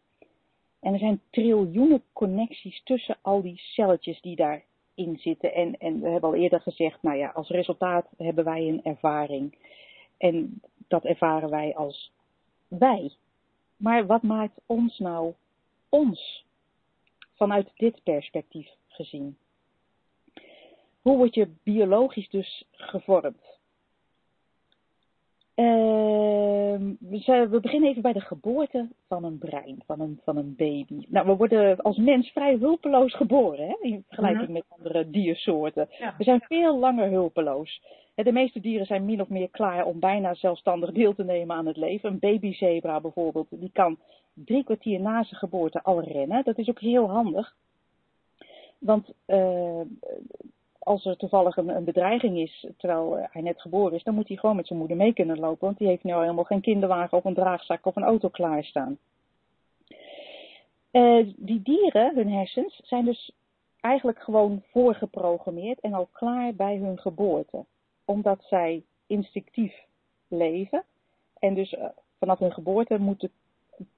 [0.81, 5.55] En er zijn triljoenen connecties tussen al die celletjes die daarin zitten.
[5.55, 9.55] En, en we hebben al eerder gezegd, nou ja, als resultaat hebben wij een ervaring.
[10.19, 12.13] En dat ervaren wij als
[12.69, 13.13] wij.
[13.77, 15.35] Maar wat maakt ons nou
[15.89, 16.45] ons?
[17.35, 19.39] Vanuit dit perspectief gezien.
[21.03, 23.56] Hoe word je biologisch dus gevormd?
[25.57, 26.77] Uh,
[27.51, 31.07] we beginnen even bij de geboorte van een brein, van een, van een baby.
[31.09, 34.53] Nou, we worden als mens vrij hulpeloos geboren, hè, in vergelijking mhm.
[34.53, 35.89] met andere diersoorten.
[36.19, 37.83] We zijn veel langer hulpeloos.
[38.15, 41.67] De meeste dieren zijn min of meer klaar om bijna zelfstandig deel te nemen aan
[41.67, 42.11] het leven.
[42.11, 43.99] Een babyzebra bijvoorbeeld, die kan
[44.35, 46.45] drie kwartier na zijn geboorte al rennen.
[46.45, 47.55] Dat is ook heel handig.
[48.79, 49.81] Want uh,
[50.87, 54.37] als er toevallig een, een, bedreiging is terwijl hij net geboren is, dan moet hij
[54.37, 55.67] gewoon met zijn moeder mee kunnen lopen.
[55.67, 58.99] Want die heeft nu al helemaal geen kinderwagen of een draagzak of een auto klaarstaan.
[60.93, 63.33] Uh, die dieren, hun hersens, zijn dus
[63.81, 67.65] eigenlijk gewoon voorgeprogrammeerd en al klaar bij hun geboorte.
[68.05, 69.75] Omdat zij instinctief
[70.29, 70.85] leven.
[71.39, 71.85] En dus uh,
[72.19, 73.31] vanaf hun geboorte moeten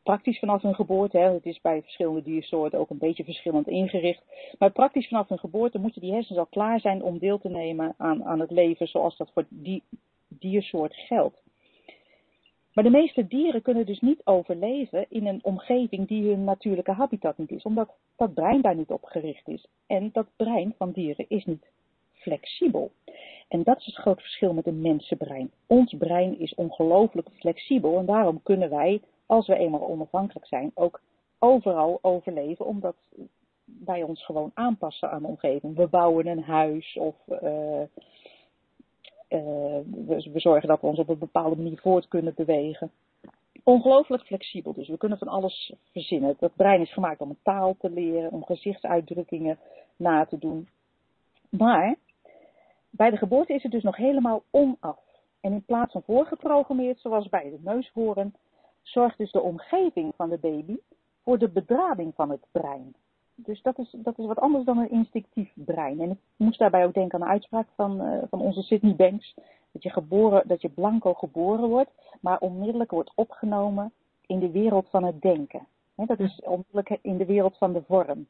[0.03, 4.23] praktisch vanaf hun geboorte, hè, het is bij verschillende diersoorten ook een beetje verschillend ingericht,
[4.59, 7.95] maar praktisch vanaf hun geboorte moeten die hersens al klaar zijn om deel te nemen
[7.97, 9.83] aan, aan het leven zoals dat voor die
[10.29, 11.43] diersoort geldt.
[12.79, 17.39] Maar de meeste dieren kunnen dus niet overleven in een omgeving die hun natuurlijke habitat
[17.39, 19.67] niet is, omdat dat brein daar niet op gericht is.
[19.87, 21.67] En dat brein van dieren is niet
[22.13, 22.91] flexibel.
[23.49, 25.51] En dat is het grote verschil met een mensenbrein.
[25.67, 31.01] Ons brein is ongelooflijk flexibel en daarom kunnen wij als we eenmaal onafhankelijk zijn, ook
[31.39, 32.97] overal overleven, omdat
[33.65, 35.77] wij ons gewoon aanpassen aan de omgeving.
[35.77, 37.89] We bouwen een huis of we,
[40.33, 42.91] we zorgen dat we ons op een bepaalde manier voort kunnen bewegen
[43.69, 44.73] ongelooflijk flexibel.
[44.73, 46.37] Dus we kunnen van alles verzinnen.
[46.39, 49.59] Dat brein is gemaakt om een taal te leren, om gezichtsuitdrukkingen
[49.97, 50.69] na te doen.
[51.49, 51.97] Maar
[52.91, 54.99] bij de geboorte is het dus nog helemaal onaf.
[55.41, 58.35] En in plaats van voorgeprogrammeerd, zoals bij de neushoorn,
[58.83, 60.77] zorgt dus de omgeving van de baby
[61.23, 62.95] voor de bedrading van het brein.
[63.35, 66.01] Dus dat is, dat is wat anders dan een instinctief brein.
[66.01, 69.35] En ik moest daarbij ook denken aan een uitspraak van, uh, van onze Sydney Banks.
[69.73, 73.93] Dat je, geboren, dat je blanco geboren wordt, maar onmiddellijk wordt opgenomen
[74.27, 75.67] in de wereld van het denken.
[75.95, 78.27] dat is onmiddellijk in de wereld van de vorm.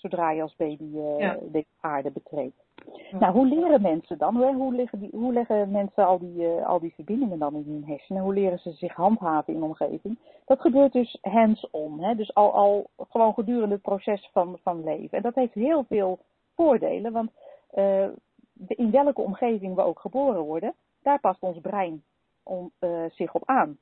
[0.00, 2.64] Zodra je als baby uh, de aarde betreedt.
[3.10, 4.36] Nou, hoe leren mensen dan?
[4.54, 7.84] Hoe, leggen, die, hoe leggen mensen al die, uh, al die verbindingen dan in hun
[7.86, 8.22] hersenen?
[8.22, 10.18] Hoe leren ze zich handhaven in de omgeving?
[10.44, 12.16] Dat gebeurt dus hands-on.
[12.16, 15.16] Dus al, al gewoon gedurende het proces van, van leven.
[15.16, 16.18] En dat heeft heel veel
[16.54, 17.12] voordelen.
[17.12, 17.30] Want
[17.74, 18.08] uh,
[18.68, 22.02] in welke omgeving we ook geboren worden, daar past ons brein
[22.42, 23.78] om, uh, zich op aan.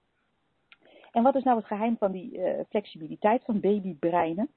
[1.12, 4.48] En wat is nou het geheim van die uh, flexibiliteit van babybreinen?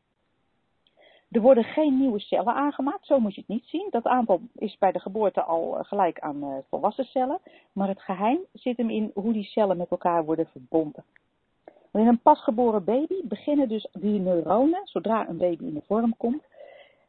[1.32, 3.88] Er worden geen nieuwe cellen aangemaakt, zo moet je het niet zien.
[3.89, 7.39] Dat aantal is bij de geboorte al uh, gelijk aan volwassen cellen.
[7.72, 11.04] Maar het geheim zit hem in hoe die cellen met elkaar worden verbonden.
[11.91, 16.44] in een pasgeboren baby beginnen dus die neuronen, zodra een baby in de vorm komt,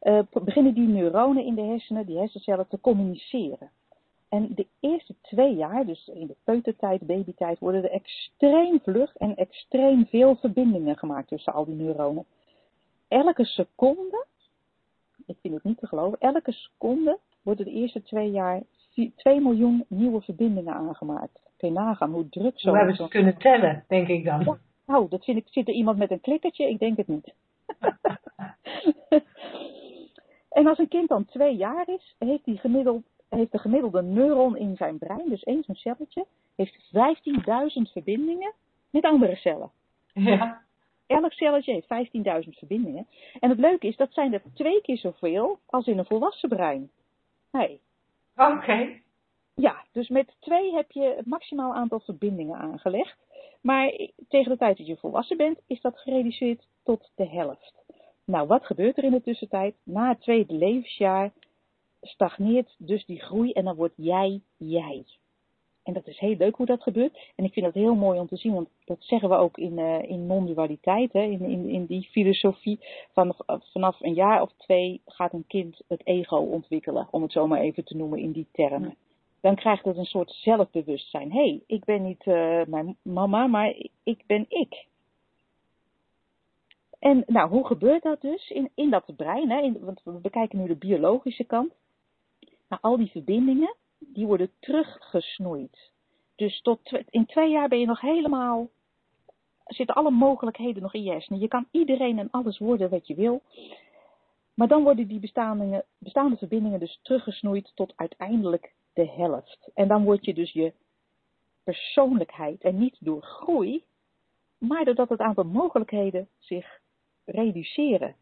[0.03, 3.71] uh, beginnen die neuronen in de hersenen, die hersencellen, te communiceren.
[4.29, 9.37] En de eerste twee jaar, dus in de peutertijd, babytijd, worden er extreem vlug en
[9.37, 12.25] extreem veel verbindingen gemaakt tussen al die neuronen.
[13.13, 14.25] Elke seconde,
[15.27, 18.63] ik vind het niet te geloven, elke seconde worden de eerste twee jaar
[19.17, 21.41] 2 miljoen nieuwe verbindingen aangemaakt.
[21.57, 22.71] Kun je nagaan hoe druk zo...
[22.71, 24.59] We hebben ze kunnen tellen, denk ik dan.
[24.87, 26.69] nou, dat vind ik, zit er iemand met een klikkertje?
[26.69, 27.35] Ik denk het niet.
[30.51, 34.57] En als een kind dan twee jaar is, heeft, die gemiddeld, heeft de gemiddelde neuron
[34.57, 38.53] in zijn brein, dus één zo'n celletje, heeft 15.000 verbindingen
[38.91, 39.71] met andere cellen.
[40.13, 40.63] Ja.
[41.13, 43.07] Elk celletje heeft 15.000 verbindingen.
[43.41, 46.91] En het leuke is, dat zijn er twee keer zoveel als in een volwassen brein.
[47.51, 47.81] Hey.
[48.37, 49.01] Oké.
[49.55, 53.17] Ja, dus met twee heb je het maximaal aantal verbindingen aangelegd.
[53.61, 53.93] Maar
[54.29, 57.75] tegen de tijd dat je volwassen bent, is dat gereduceerd tot de helft.
[58.25, 59.75] Nou, wat gebeurt er in de tussentijd?
[59.83, 61.33] Na het tweede levensjaar
[62.01, 65.05] stagneert dus die groei en dan wordt jij jij.
[65.83, 67.33] En dat is heel leuk hoe dat gebeurt.
[67.37, 69.79] En ik vind dat heel mooi om te zien, want dat zeggen we ook in,
[69.79, 72.79] uh, in non-dualiteit, hè, in, in, in die filosofie.
[73.13, 73.35] Van,
[73.73, 77.61] vanaf een jaar of twee gaat een kind het ego ontwikkelen, om het zo maar
[77.61, 78.97] even te noemen in die termen.
[79.41, 81.33] Dan krijgt het een soort zelfbewustzijn.
[81.33, 84.87] Hé, hey, ik ben niet uh, mijn mama, maar ik ben ik.
[86.99, 89.51] En nou, hoe gebeurt dat dus in, in dat brein?
[89.51, 89.61] Hè?
[89.61, 91.73] In, want we bekijken nu de biologische kant.
[92.69, 93.75] Nou, al die verbindingen,
[94.07, 95.91] die worden teruggesnoeid.
[96.37, 98.69] Dus tot in twee jaar ben je nog helemaal,
[99.67, 101.41] zitten alle mogelijkheden nog in je hersenen.
[101.41, 103.43] Je kan iedereen en alles worden wat je wil.
[104.55, 109.71] Maar dan worden die bestaande, bestaande verbindingen dus teruggesnoeid tot uiteindelijk de helft.
[109.75, 110.73] En dan word je dus je
[111.65, 112.63] persoonlijkheid.
[112.63, 113.85] En niet door groei,
[114.59, 116.81] maar doordat het aantal mogelijkheden zich
[117.25, 118.15] reduceren.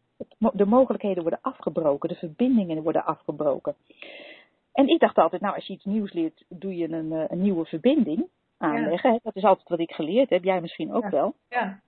[0.53, 3.75] De mogelijkheden worden afgebroken, de verbindingen worden afgebroken.
[4.73, 7.41] En ik dacht altijd, nou, als je iets nieuws leert, doe je een, eh, een
[7.41, 9.19] nieuwe verbinding aanleggen.
[9.23, 11.35] Dat is altijd wat ik geleerd heb, jij misschien ook wel.
[11.49, 11.81] Ja.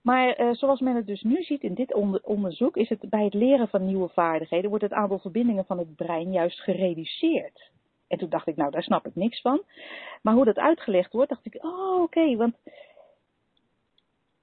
[0.00, 3.34] Maar uh, zoals men het dus nu ziet in dit onderzoek, is het bij het
[3.34, 7.70] leren van nieuwe vaardigheden, wordt het aantal verbindingen van het brein juist gereduceerd.
[8.06, 9.62] En toen dacht ik, nou, daar snap ik niks van.
[10.22, 12.54] Maar hoe dat uitgelegd wordt, dacht ik, oh, oké, want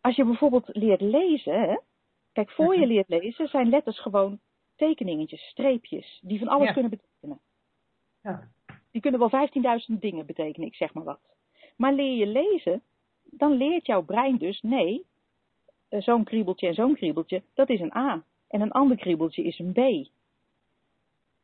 [0.02, 1.78] als je bijvoorbeeld leert lezen, hè?
[2.34, 2.90] kijk, voor je mhm.
[2.90, 4.40] leert lezen zijn letters gewoon
[4.76, 7.40] tekeningetjes, streepjes, die van alles kunnen betekenen.
[8.22, 8.48] Ja.
[8.92, 9.50] Die kunnen wel
[9.90, 11.20] 15.000 dingen betekenen, ik zeg maar wat.
[11.76, 12.82] Maar leer je lezen,
[13.24, 15.06] dan leert jouw brein dus, nee,
[15.90, 18.24] eh, zo'n kriebeltje en zo'n kriebeltje, dat is een A.
[18.48, 20.10] En een ander kriebeltje is een B.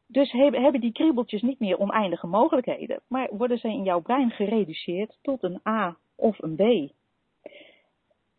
[0.06, 5.18] Dus hebben die kriebeltjes niet meer oneindige mogelijkheden, maar worden ze in jouw brein gereduceerd
[5.22, 6.92] tot een A of een B.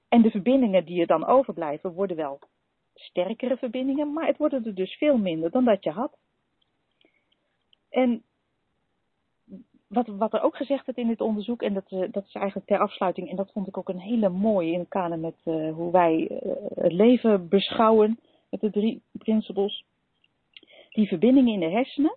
[0.09, 2.38] En de verbindingen die er dan overblijven worden wel
[3.03, 6.18] sterkere verbindingen, maar het worden er dus veel minder dan dat je had.
[7.90, 8.22] En
[9.92, 12.66] wat, wat er ook gezegd werd in dit onderzoek, en dat, eh, dat is eigenlijk
[12.66, 15.74] ter afsluiting, en dat vond ik ook een hele mooie in het kader met uh,
[15.74, 18.18] hoe wij uh, het leven beschouwen,
[18.50, 19.84] met de drie principles.
[20.90, 22.16] Die verbindingen in de hersenen,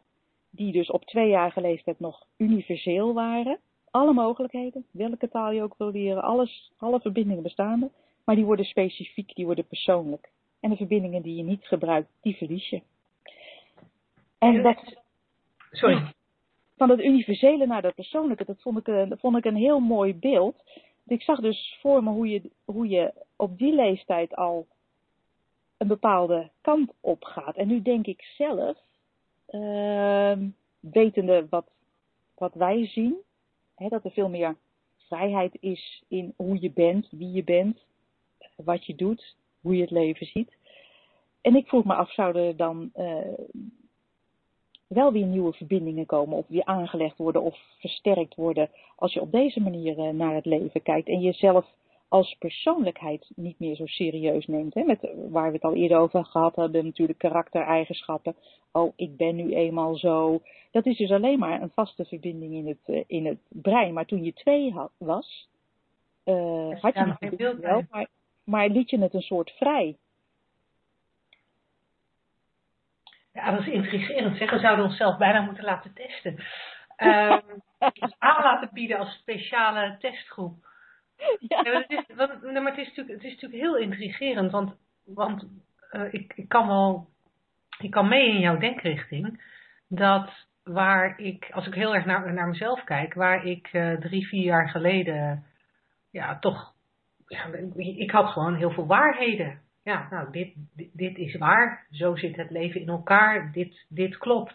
[0.50, 3.60] die dus op twee jaar leeftijd nog universeel waren,
[3.92, 7.90] alle mogelijkheden, welke taal je ook wil leren, alles, alle verbindingen bestaande,
[8.24, 10.30] maar die worden specifiek, die worden persoonlijk.
[10.66, 12.82] En de verbindingen die je niet gebruikt, die verlies je.
[14.38, 14.98] En dat...
[15.72, 16.14] Sorry.
[16.78, 19.80] Van het universele naar dat persoonlijke, dat vond ik, een, dat vond ik een heel
[19.80, 20.64] mooi beeld.
[21.08, 24.68] Ik zag dus voor me hoe je, hoe je op die leeftijd al
[25.78, 27.56] een bepaalde kant op gaat.
[27.56, 28.78] En nu denk ik zelf,
[29.50, 30.38] uh,
[30.80, 31.72] wetende wat,
[32.36, 33.16] wat wij zien,
[33.76, 34.56] hè, dat er veel meer
[34.98, 37.86] vrijheid is in hoe je bent, wie je bent,
[38.56, 39.36] wat je doet,
[39.66, 40.56] hoe je het leven ziet.
[41.42, 43.18] En ik vroeg me af, zouden er dan uh,
[44.88, 49.32] wel weer nieuwe verbindingen komen of weer aangelegd worden of versterkt worden als je op
[49.32, 51.66] deze manier uh, naar het leven kijkt en jezelf
[52.08, 54.74] als persoonlijkheid niet meer zo serieus neemt.
[54.74, 54.84] Hè?
[54.84, 58.36] Met, waar we het al eerder over gehad hebben, natuurlijk karaktereigenschappen.
[58.72, 60.42] Oh, ik ben nu eenmaal zo.
[60.72, 63.94] Dat is dus alleen maar een vaste verbinding in het, uh, in het brein.
[63.94, 65.50] Maar toen je twee had, was,
[66.26, 68.08] uh, had je wel, maar,
[68.46, 69.98] maar liet je het een soort vrij.
[73.34, 74.38] Ja, dat is intrigerend.
[74.38, 76.36] Zeg, we zouden onszelf bijna moeten laten testen.
[76.98, 77.38] Uh,
[78.18, 80.66] aan laten bieden als speciale testgroep.
[81.18, 81.62] Ja.
[81.64, 84.76] ja maar, het is, want, maar het, is natuurlijk, het is natuurlijk heel intrigerend, want,
[85.06, 85.48] want
[85.92, 87.10] uh, ik, ik kan wel,
[87.78, 89.42] ik kan mee in jouw denkrichting,
[89.88, 90.32] dat
[90.64, 94.44] waar ik, als ik heel erg naar, naar mezelf kijk, waar ik uh, drie, vier
[94.44, 95.46] jaar geleden,
[96.10, 96.74] ja, toch,
[97.76, 99.60] ik had gewoon heel veel waarheden.
[99.84, 100.54] Ja, nou, dit,
[100.94, 104.54] dit, is waar, zo zit het leven in elkaar, dit, dit klopt.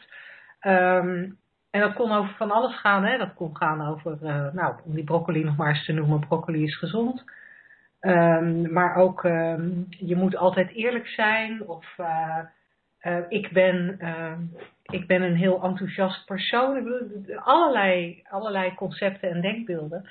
[0.63, 1.39] Um,
[1.71, 3.05] en dat kon over van alles gaan.
[3.05, 3.19] Hè?
[3.19, 6.63] Dat kon gaan over, uh, nou, om die broccoli nog maar eens te noemen, broccoli
[6.63, 7.25] is gezond.
[8.01, 11.69] Um, maar ook, um, je moet altijd eerlijk zijn.
[11.69, 12.39] Of uh,
[13.03, 13.99] uh, ik, ben,
[14.83, 16.93] ik ben een heel enthousiast persoon.
[17.37, 20.09] Allerlei, allerlei concepten en denkbeelden.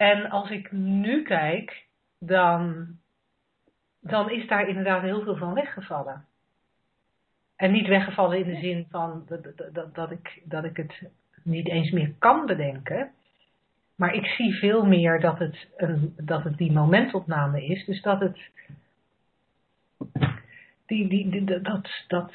[0.00, 1.86] En als ik nu kijk,
[2.18, 2.86] dan,
[4.00, 6.24] dan is daar inderdaad heel veel van weggevallen.
[7.56, 11.02] En niet weggevallen in de zin van dat, dat, dat, ik, dat ik het
[11.42, 13.10] niet eens meer kan bedenken.
[13.94, 17.84] Maar ik zie veel meer dat het, een, dat het die momentopname is.
[17.84, 18.38] Dus dat het.
[20.86, 22.32] Die, die, die, dat, dat,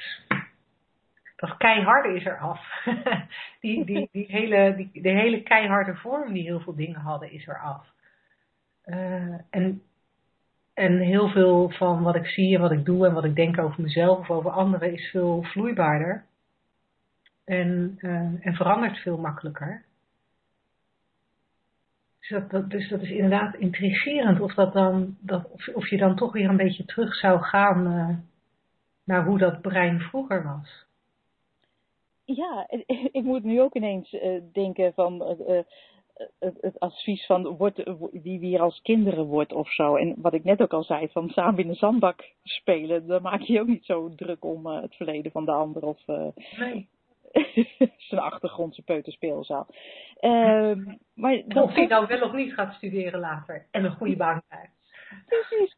[1.36, 2.84] dat keiharde is er af.
[3.62, 7.48] die, die, die hele, die, de hele keiharde vorm die heel veel dingen hadden, is
[7.48, 7.94] er af.
[8.86, 9.82] Uh, en
[10.76, 13.60] en heel veel van wat ik zie en wat ik doe en wat ik denk
[13.60, 16.26] over mezelf of over anderen is veel vloeibaarder.
[17.46, 19.84] En, uh, en verandert veel makkelijker.
[22.20, 26.32] Dus dat, dus dat is inderdaad intrigerend of, dat dan, of, of je dan toch
[26.34, 28.18] weer een beetje terug zou gaan uh,
[29.04, 30.86] naar hoe dat brein vroeger was.
[32.26, 32.68] Ja,
[33.12, 35.66] ik moet nu ook ineens uh, denken van het,
[36.40, 39.96] het, advies van wordt, wie weer als kinderen wordt of zo.
[39.96, 43.42] En wat ik net ook al zei, van samen in de zandbak spelen, dan maak
[43.42, 46.06] je je ook niet zo druk om uh, het verleden van de ander of
[46.58, 46.90] nee.
[48.10, 49.68] zijn achtergrond, zijn peuterspeelzaal.
[50.22, 50.76] Uh,
[51.14, 54.74] maar of hij nou wel of niet gaat studeren later en een goede baan krijgt.
[55.26, 55.78] Precies.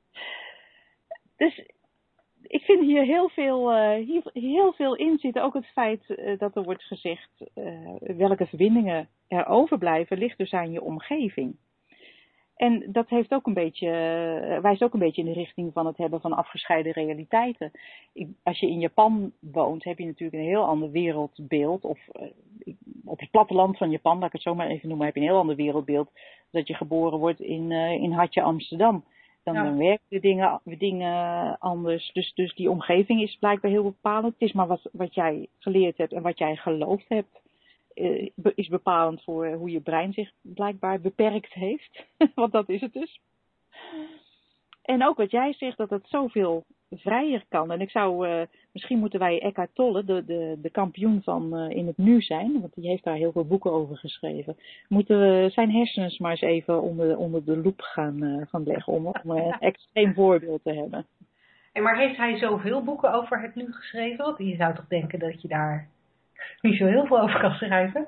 [1.36, 1.66] Dus
[2.48, 5.44] ik vind hier heel veel, uh, hier, heel veel in zitten.
[5.44, 7.74] Ook het feit uh, dat er wordt gezegd uh,
[8.18, 11.56] welke verbindingen er overblijven, ligt dus aan je omgeving.
[12.56, 13.90] En dat heeft ook een beetje,
[14.62, 17.72] wijst ook een beetje in de richting van het hebben van afgescheiden realiteiten.
[18.44, 21.84] Als je in Japan woont, heb je natuurlijk een heel ander wereldbeeld.
[21.84, 22.00] Of
[23.06, 25.28] op het platteland van Japan, laat ik het zo maar even noemen, heb je een
[25.28, 26.12] heel ander wereldbeeld.
[26.52, 29.04] Dat je geboren wordt in, in Hartje Amsterdam.
[29.54, 29.76] Dan, ja.
[29.76, 32.12] werken de dingen, dingen anders.
[32.14, 34.34] Dus, dus die omgeving is blijkbaar heel bepalend.
[34.34, 37.42] Het is maar wat, wat jij geleerd hebt en wat jij geloofd hebt.
[37.96, 42.06] Uh, is bepalend voor hoe je brein zich blijkbaar beperkt heeft.
[42.36, 43.22] Want dat is het dus.
[44.82, 47.72] En ook wat jij zegt, dat het zoveel vrijer kan.
[47.72, 48.42] En ik zou, uh,
[48.78, 52.60] misschien moeten wij Eckhart Tolle, de, de, de kampioen van uh, in het nu zijn,
[52.62, 54.58] want die heeft daar heel veel boeken over geschreven,
[54.88, 58.94] moeten we zijn hersens maar eens even onder, onder de loep gaan, uh, gaan leggen
[58.94, 61.06] om, om een extreem voorbeeld te hebben.
[61.74, 64.26] En maar heeft hij zoveel boeken over het nu geschreven?
[64.26, 65.88] Want je zou toch denken dat je daar
[66.62, 68.08] niet zo heel veel over kan schrijven?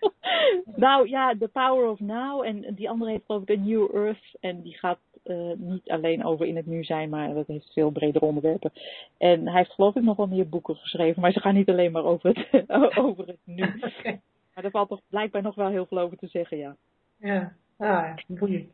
[0.76, 4.36] nou ja, The Power of Now en die andere heeft geloof ik A New Earth
[4.40, 7.90] en die gaat uh, niet alleen over in het nu zijn, maar dat heeft veel
[7.90, 8.72] bredere onderwerpen.
[9.18, 11.92] En hij heeft geloof ik nog wel meer boeken geschreven, maar ze gaan niet alleen
[11.92, 12.70] maar over het,
[13.06, 13.64] over het nu.
[13.98, 14.20] Okay.
[14.54, 16.76] Maar er valt toch blijkbaar nog wel heel veel over te zeggen, ja.
[17.18, 18.72] Ja, ah, boeiend.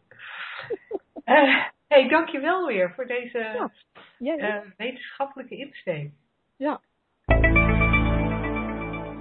[1.25, 3.71] uh, hey, dankjewel weer voor deze
[4.19, 4.39] ja.
[4.39, 6.11] Uh, wetenschappelijke insteek.
[6.57, 6.81] Ja.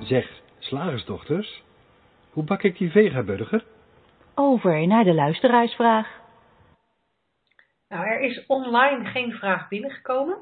[0.03, 1.63] Zeg, slagersdochters,
[2.31, 3.65] hoe bak ik die vegaburger?
[4.35, 6.21] Over naar de luisteraarsvraag.
[7.89, 10.37] Nou, er is online geen vraag binnengekomen.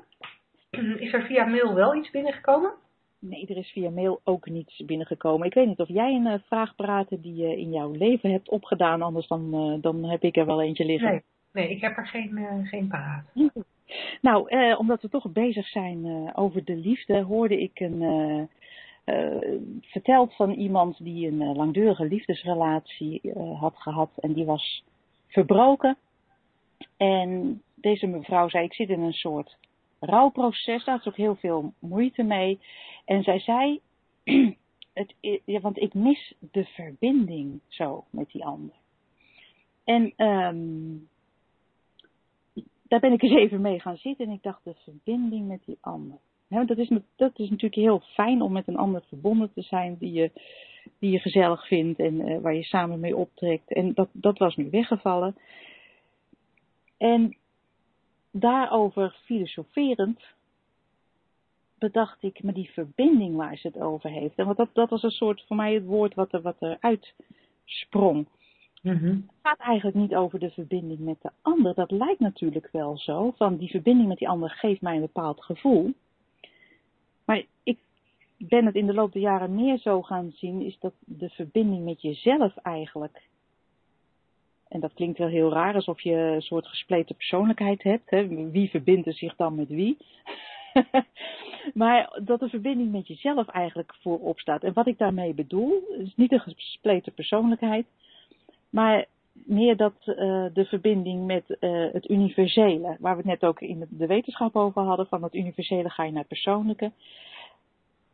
[1.06, 2.74] Is er via mail wel iets binnengekomen?
[3.20, 5.48] Nee, er is via mail ook niets binnengekomen.
[5.48, 8.50] Ik weet niet of jij een uh, vraag praten die je in jouw leven hebt
[8.50, 11.10] opgedaan, anders dan, uh, dan heb ik er wel eentje liggen.
[11.10, 13.26] Nee, nee ik heb er geen, geen paraat.
[14.22, 18.02] Nou, omdat we toch bezig zijn over de liefde, hoorde ik een
[19.82, 24.84] verteld van iemand die een langdurige liefdesrelatie had gehad en die was
[25.28, 25.98] verbroken.
[26.98, 29.58] En deze mevrouw zei, ik zit in een soort
[30.00, 32.60] rouwproces, daar is ook heel veel moeite mee.
[33.06, 33.80] En zij zei,
[34.94, 35.14] het,
[35.46, 38.76] ja, want ik mis de verbinding zo met die ander.
[39.84, 41.10] En um,
[42.84, 45.78] daar ben ik eens even mee gaan zitten en ik dacht, de verbinding met die
[45.82, 46.18] ander.
[46.52, 50.12] Dat, is, dat is natuurlijk heel fijn om met een ander verbonden te zijn die
[50.12, 50.32] je,
[51.00, 53.74] die je gezellig vindt en uh, waar je samen mee optrekt.
[53.74, 55.36] En dat, dat was nu weggevallen.
[56.98, 57.38] En
[58.32, 60.24] daarover filosoferend
[61.78, 64.36] bedacht ik me die verbinding waar ze het over heeft.
[64.38, 66.78] En want dat, dat was een soort voor mij het woord wat er, wat er
[66.80, 68.28] uitsprong.
[68.82, 71.74] Mm Het gaat eigenlijk niet over de verbinding met de ander.
[71.74, 73.32] Dat lijkt natuurlijk wel zo.
[73.38, 75.94] Van die verbinding met die ander geeft mij een bepaald gevoel.
[77.32, 77.78] Maar ik
[78.38, 81.84] ben het in de loop der jaren meer zo gaan zien, is dat de verbinding
[81.84, 83.30] met jezelf eigenlijk
[84.72, 88.10] en dat klinkt wel heel raar, alsof je een soort gespleten persoonlijkheid hebt.
[88.10, 88.28] Hè?
[88.52, 89.98] Wie verbindt er zich dan met wie?
[91.74, 94.64] maar dat de verbinding met jezelf eigenlijk voorop staat.
[94.64, 97.86] En wat ik daarmee bedoel, is niet een gespleten persoonlijkheid,
[98.70, 100.16] maar meer dat uh,
[100.54, 104.82] de verbinding met uh, het universele, waar we het net ook in de wetenschap over
[104.82, 106.92] hadden, van het universele ga je naar het persoonlijke.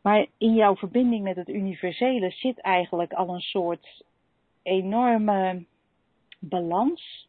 [0.00, 4.04] Maar in jouw verbinding met het universele zit eigenlijk al een soort
[4.62, 5.64] enorme
[6.38, 7.28] balans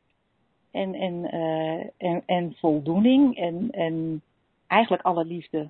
[0.71, 4.21] en, en, uh, en, en voldoening en, en
[4.67, 5.69] eigenlijk alle liefde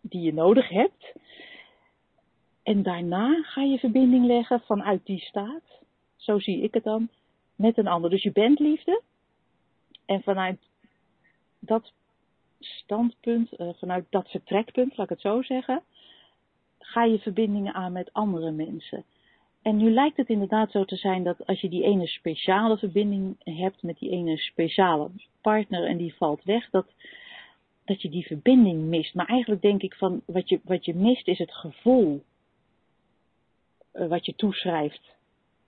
[0.00, 1.12] die je nodig hebt.
[2.62, 5.82] En daarna ga je verbinding leggen vanuit die staat,
[6.16, 7.08] zo zie ik het dan,
[7.56, 8.10] met een ander.
[8.10, 9.02] Dus je bent liefde
[10.06, 10.58] en vanuit
[11.58, 11.92] dat
[12.58, 15.82] standpunt, uh, vanuit dat vertrekpunt, laat ik het zo zeggen,
[16.78, 19.04] ga je verbindingen aan met andere mensen.
[19.62, 23.36] En nu lijkt het inderdaad zo te zijn dat als je die ene speciale verbinding
[23.38, 26.86] hebt met die ene speciale partner en die valt weg, dat,
[27.84, 29.14] dat je die verbinding mist.
[29.14, 32.22] Maar eigenlijk denk ik van wat je, wat je mist is het gevoel
[33.92, 35.14] uh, wat je toeschrijft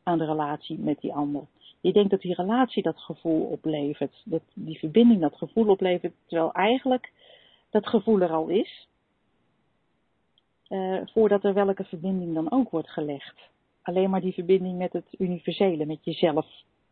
[0.02, 1.46] aan de relatie met die ander.
[1.84, 6.52] Je denkt dat die relatie dat gevoel oplevert, dat die verbinding dat gevoel oplevert, terwijl
[6.52, 7.12] eigenlijk
[7.70, 8.88] dat gevoel er al is,
[10.68, 13.52] uh, voordat er welke verbinding dan ook wordt gelegd
[13.84, 16.46] alleen maar die verbinding met het universele, met jezelf.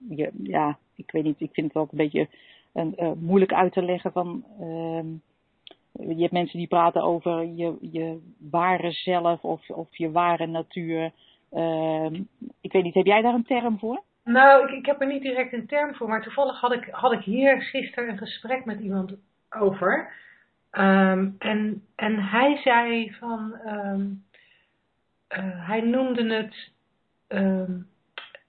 [0.09, 2.28] Je, ja, ik weet niet, ik vind het wel een beetje
[2.72, 4.45] een, uh, moeilijk uit te leggen van.
[4.61, 5.03] Uh,
[5.93, 8.18] je hebt mensen die praten over je, je
[8.51, 11.12] ware zelf of, of je ware natuur.
[11.53, 12.11] Uh,
[12.61, 14.03] ik weet niet, heb jij daar een term voor?
[14.25, 17.12] Nou, ik, ik heb er niet direct een term voor, maar toevallig had ik, had
[17.12, 19.14] ik hier gisteren een gesprek met iemand
[19.51, 20.12] over.
[20.73, 24.25] Um, en, en hij zei van, um,
[25.37, 26.70] uh, hij noemde het
[27.29, 27.91] um,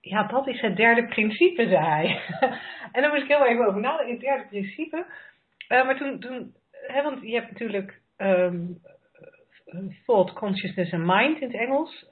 [0.01, 2.21] ja, dat is het derde principe, zei hij.
[2.91, 5.05] en daar moest ik heel even over nadenken, het derde principe.
[5.69, 8.01] Uh, maar toen, toen hè, want je hebt natuurlijk
[10.05, 12.05] thought, consciousness en mind in het Engels.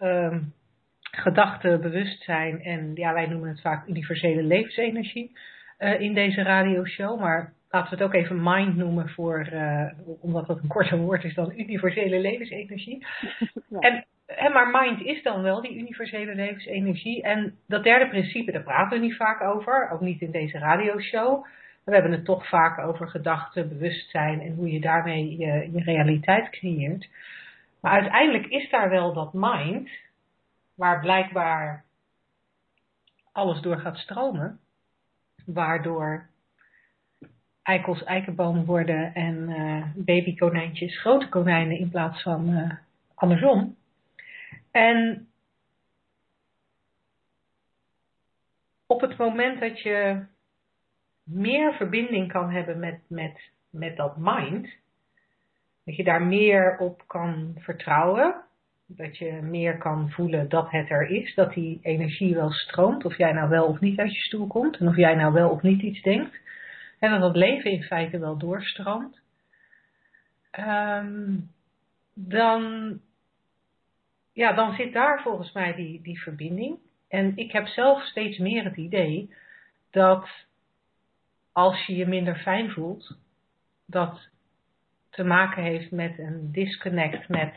[1.11, 5.37] Gedachten, bewustzijn en ja, wij noemen het vaak universele levensenergie
[5.79, 7.19] uh, in deze radioshow.
[7.19, 9.85] Maar laten we het ook even mind noemen, voor, uh,
[10.21, 13.05] omdat dat een korter woord is dan universele levensenergie.
[13.67, 13.79] Ja.
[13.79, 14.05] En
[14.35, 17.23] en maar mind is dan wel die universele levensenergie.
[17.23, 19.89] En dat derde principe, daar praten we niet vaak over.
[19.91, 21.45] Ook niet in deze radioshow.
[21.83, 26.49] We hebben het toch vaak over gedachten, bewustzijn en hoe je daarmee je, je realiteit
[26.49, 27.09] creëert.
[27.81, 29.89] Maar uiteindelijk is daar wel dat mind,
[30.81, 31.85] waar blijkbaar
[33.31, 34.59] alles door gaat stromen.
[35.45, 36.29] Waardoor
[37.63, 42.71] eikels eikenboom worden en uh, babykonijntjes grote konijnen in plaats van uh,
[43.13, 43.75] andersom.
[44.71, 45.27] En
[48.87, 50.25] op het moment dat je
[51.23, 54.69] meer verbinding kan hebben met, met, met dat mind,
[55.83, 58.43] dat je daar meer op kan vertrouwen,
[58.95, 63.17] dat je meer kan voelen dat het er is, dat die energie wel stroomt, of
[63.17, 65.61] jij nou wel of niet uit je stoel komt en of jij nou wel of
[65.61, 66.39] niet iets denkt,
[66.99, 69.19] en dat het leven in feite wel doorstroomt,
[70.59, 71.49] um,
[72.13, 72.99] dan
[74.33, 76.79] ja, dan zit daar volgens mij die, die verbinding.
[77.07, 79.33] En ik heb zelf steeds meer het idee
[79.91, 80.29] dat
[81.51, 83.17] als je je minder fijn voelt,
[83.85, 84.29] dat
[85.09, 87.53] te maken heeft met een disconnect met,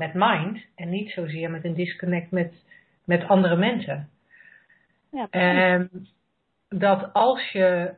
[0.00, 2.52] met mind en niet zozeer met een disconnect met,
[3.04, 4.08] met andere mensen.
[5.10, 5.90] Ja, en
[6.68, 7.94] dat als je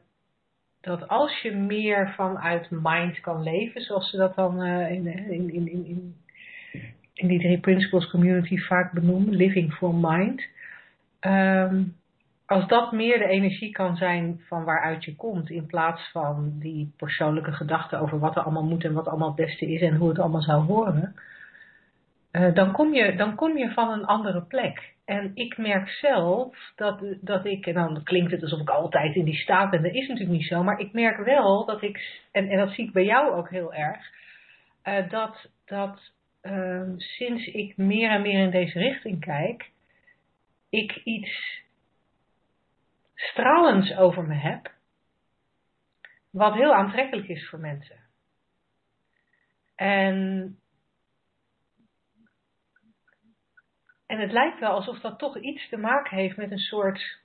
[0.80, 5.52] dat als je meer vanuit mind kan leven, zoals ze dat dan uh, in, in,
[5.54, 6.16] in, in,
[7.14, 10.42] in die drie principles community vaak benoemen, living for mind.
[11.20, 11.96] Um,
[12.46, 16.92] als dat meer de energie kan zijn van waaruit je komt, in plaats van die
[16.96, 20.08] persoonlijke gedachten over wat er allemaal moet en wat allemaal het beste is en hoe
[20.08, 21.14] het allemaal zou horen,
[22.32, 24.94] uh, dan, kom je, dan kom je van een andere plek.
[25.04, 29.24] En ik merk zelf dat, dat ik, en dan klinkt het alsof ik altijd in
[29.24, 32.48] die staat ben, dat is natuurlijk niet zo, maar ik merk wel dat ik, en,
[32.48, 34.10] en dat zie ik bij jou ook heel erg,
[34.84, 36.12] uh, dat, dat
[36.42, 39.70] uh, sinds ik meer en meer in deze richting kijk,
[40.70, 41.62] ik iets
[43.14, 44.70] stralends over me heb,
[46.30, 47.96] wat heel aantrekkelijk is voor mensen.
[49.74, 50.56] En,
[54.12, 57.20] en het lijkt wel alsof dat toch iets te maken heeft met een soort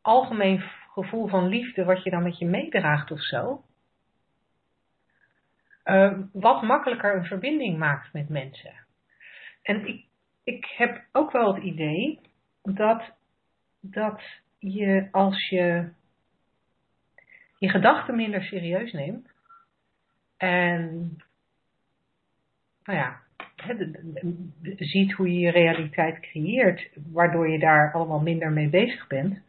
[0.00, 0.60] algemeen
[0.92, 3.64] gevoel van liefde wat je dan met je meedraagt of zo.
[5.84, 8.74] Uh, wat makkelijker een verbinding maakt met mensen.
[9.62, 10.04] En ik,
[10.44, 12.20] ik heb ook wel het idee
[12.62, 13.12] dat,
[13.80, 14.22] dat
[14.58, 15.92] je als je
[17.58, 19.30] je gedachten minder serieus neemt
[20.36, 21.16] en
[22.84, 23.24] nou ja,
[24.76, 29.42] ziet hoe je je realiteit creëert, waardoor je daar allemaal minder mee bezig bent,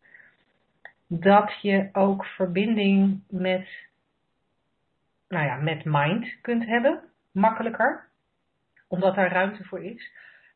[1.08, 3.68] dat je ook verbinding met,
[5.28, 8.08] nou ja, met mind kunt hebben, makkelijker,
[8.88, 10.12] omdat daar ruimte voor is.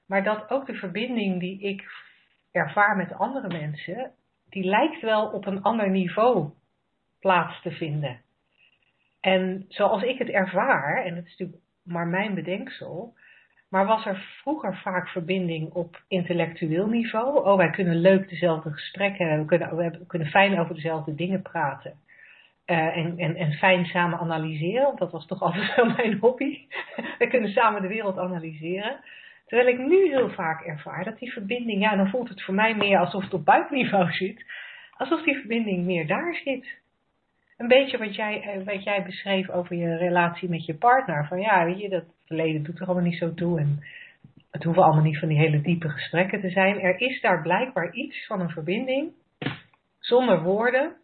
[0.05, 1.83] Maar dat ook de verbinding die ik
[2.51, 4.11] ervaar met andere mensen
[4.49, 6.49] die lijkt wel op een ander niveau
[7.19, 8.21] plaats te vinden.
[9.19, 13.13] En zoals ik het ervaar, en het is natuurlijk maar mijn bedenksel,
[13.71, 17.45] maar was er vroeger vaak verbinding op intellectueel niveau.
[17.45, 21.41] Oh, wij kunnen leuk dezelfde gesprekken hebben, we kunnen, we kunnen fijn over dezelfde dingen
[21.41, 21.93] praten.
[22.65, 26.67] Uh, en, en, en fijn samen analyseren, want dat was toch altijd wel mijn hobby.
[27.19, 28.99] we kunnen samen de wereld analyseren.
[29.45, 32.75] Terwijl ik nu heel vaak ervaar dat die verbinding, ja, dan voelt het voor mij
[32.75, 34.45] meer alsof het op buitenniveau zit,
[34.97, 36.79] alsof die verbinding meer daar zit.
[37.61, 41.27] Een beetje wat jij, eh, wat jij beschreef over je relatie met je partner.
[41.27, 43.83] Van ja, weet je, dat verleden doet er allemaal niet zo toe en
[44.51, 46.79] het hoeven allemaal niet van die hele diepe gesprekken te zijn.
[46.79, 49.11] Er is daar blijkbaar iets van een verbinding,
[49.99, 50.95] zonder woorden,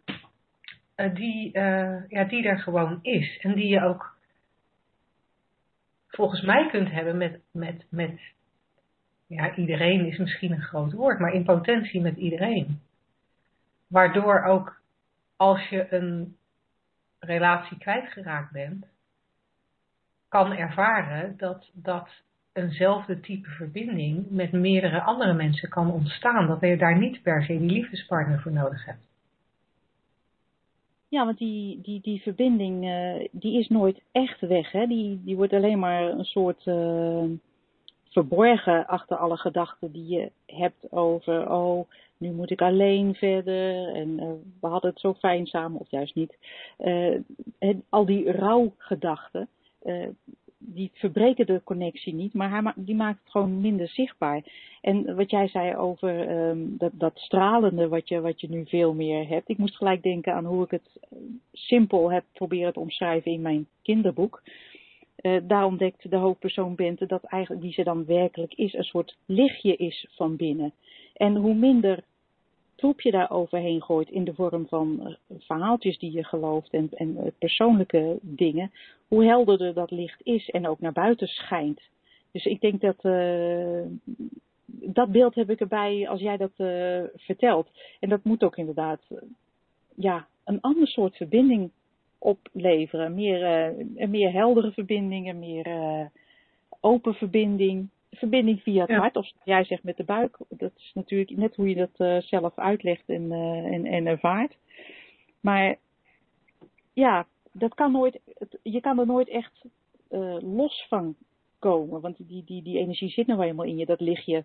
[0.94, 3.38] eh, die, uh, ja, die er gewoon is.
[3.40, 4.16] En die je ook
[6.08, 8.20] volgens mij kunt hebben met, met, met
[9.26, 12.80] ja, iedereen is misschien een groot woord, maar in potentie met iedereen.
[13.88, 14.80] Waardoor ook
[15.36, 16.36] als je een
[17.18, 18.86] relatie kwijtgeraakt bent,
[20.28, 22.08] kan ervaren dat, dat
[22.52, 26.46] eenzelfde type verbinding met meerdere andere mensen kan ontstaan.
[26.46, 29.06] Dat je daar niet per se die liefdespartner voor nodig hebt.
[31.08, 34.72] Ja, want die, die, die verbinding uh, die is nooit echt weg.
[34.72, 34.86] Hè?
[34.86, 37.24] Die, die wordt alleen maar een soort uh,
[38.10, 44.08] verborgen achter alle gedachten die je hebt over, oh, nu moet ik alleen verder en
[44.08, 44.30] uh,
[44.60, 46.36] we hadden het zo fijn samen, of juist niet.
[46.78, 47.18] Uh,
[47.88, 49.48] al die rouwgedachten,
[49.84, 50.08] uh,
[50.58, 54.42] die verbreken de connectie niet, maar hij die maakt het gewoon minder zichtbaar.
[54.80, 58.94] En wat jij zei over um, dat, dat stralende wat je, wat je nu veel
[58.94, 59.48] meer hebt.
[59.48, 61.00] Ik moest gelijk denken aan hoe ik het
[61.52, 64.42] simpel heb proberen te omschrijven in mijn kinderboek.
[65.22, 69.16] Uh, daar ontdekt de hoofdpersoon Bente dat eigenlijk die ze dan werkelijk is, een soort
[69.26, 70.72] lichtje is van binnen.
[71.14, 72.04] En hoe minder
[72.74, 76.88] troep je daar overheen gooit in de vorm van eh, verhaaltjes die je gelooft en,
[76.90, 78.72] en eh, persoonlijke dingen,
[79.08, 81.80] hoe helderder dat licht is en ook naar buiten schijnt.
[82.32, 83.82] Dus ik denk dat uh,
[84.66, 86.52] dat beeld heb ik erbij als jij dat
[87.14, 87.68] vertelt.
[88.00, 89.00] En dat moet ook inderdaad
[89.94, 91.70] ja, een ander soort verbinding
[92.18, 93.14] opleveren.
[93.14, 93.42] Meer,
[93.96, 95.66] een meer heldere verbindingen, meer
[96.80, 97.88] open verbinding.
[98.10, 101.68] Verbinding via het hart, of jij zegt met de buik, dat is natuurlijk net hoe
[101.68, 103.32] je dat uh, zelf uitlegt en,
[103.72, 104.56] en, en ervaart.
[105.40, 105.76] Maar
[106.92, 108.20] ja, dat kan nooit,
[108.62, 109.64] je kan er nooit echt
[110.10, 111.16] uh, los van
[111.58, 114.44] komen, want die, die, die energie zit nou helemaal in je, dat lig je,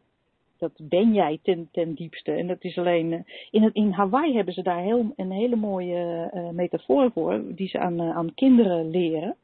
[0.58, 2.32] dat ben jij ten, ten diepste.
[2.32, 6.30] En dat is alleen, in, het, in Hawaii hebben ze daar heel, een hele mooie
[6.54, 9.36] metafoor voor, die ze aan, aan kinderen leren.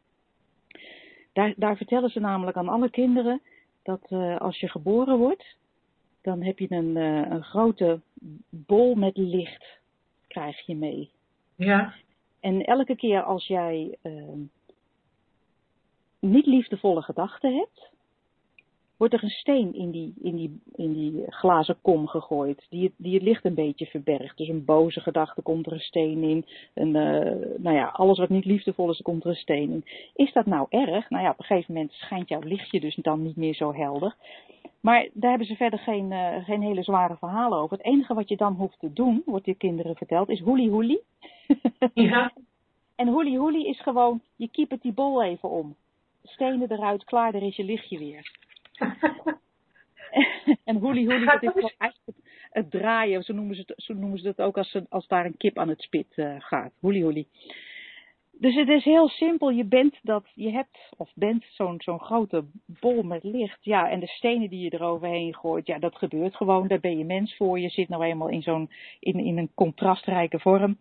[1.34, 3.42] Daar, daar vertellen ze namelijk aan alle kinderen,
[3.84, 5.58] dat uh, als je geboren wordt,
[6.22, 6.96] dan heb je een,
[7.32, 8.00] een grote
[8.50, 9.66] bol met licht,
[10.28, 11.12] krijg je mee.
[11.56, 11.94] Ja.
[12.40, 14.24] En elke keer als jij uh,
[16.20, 17.90] niet liefdevolle gedachten hebt,
[19.00, 22.94] wordt er een steen in die, in die, in die glazen kom gegooid, die het,
[22.98, 24.38] die het licht een beetje verbergt.
[24.38, 26.46] Dus een boze gedachte komt er een steen in.
[26.74, 29.86] Een, uh, nou ja, alles wat niet liefdevol is, er komt er een steen in.
[30.16, 31.10] Is dat nou erg?
[31.10, 34.16] Nou ja, op een gegeven moment schijnt jouw lichtje dus dan niet meer zo helder.
[34.80, 37.78] Maar daar hebben ze verder geen, uh, geen hele zware verhalen over.
[37.78, 41.02] Het enige wat je dan hoeft te doen, wordt je kinderen verteld, is hoelie hoelie.
[41.94, 42.32] Ja.
[42.96, 45.76] en hoelie hoelie is gewoon, je kiepert die bol even om.
[46.24, 48.48] Stenen eruit, klaar, daar is je lichtje weer.
[50.70, 52.18] en hoelie hoelie, dat is gewoon eigenlijk
[52.52, 53.24] het draaien.
[53.24, 55.70] Zo noemen ze het, zo noemen ze het ook als, als daar een kip aan
[55.70, 56.72] het spit uh, gaat.
[56.80, 57.28] Hoelie hoelie.
[58.40, 59.50] Dus het is heel simpel.
[59.50, 63.58] Je bent dat, je hebt of bent zo'n zo'n grote bol met licht.
[63.62, 66.68] Ja, en de stenen die je eroverheen gooit, ja, dat gebeurt gewoon.
[66.68, 67.60] Daar ben je mens voor.
[67.60, 68.70] Je zit nou eenmaal in zo'n,
[69.00, 70.78] in, in een contrastrijke vorm.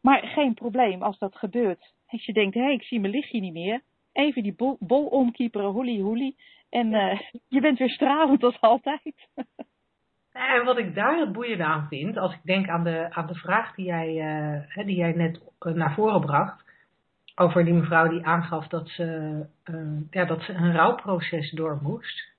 [0.00, 1.92] Maar geen probleem als dat gebeurt.
[2.06, 3.82] Als je denkt, hé, hey, ik zie mijn lichtje niet meer.
[4.12, 6.36] Even die bol, bol omkieperen, hoelie hoelie.
[6.68, 9.14] En uh, je bent weer stralend als altijd.
[10.32, 13.34] En wat ik daar het boeiende aan vind, als ik denk aan de, aan de
[13.34, 14.08] vraag die jij,
[14.76, 16.64] uh, die jij net naar voren bracht
[17.34, 22.32] over die mevrouw die aangaf dat ze, uh, ja, dat ze een rouwproces door moest.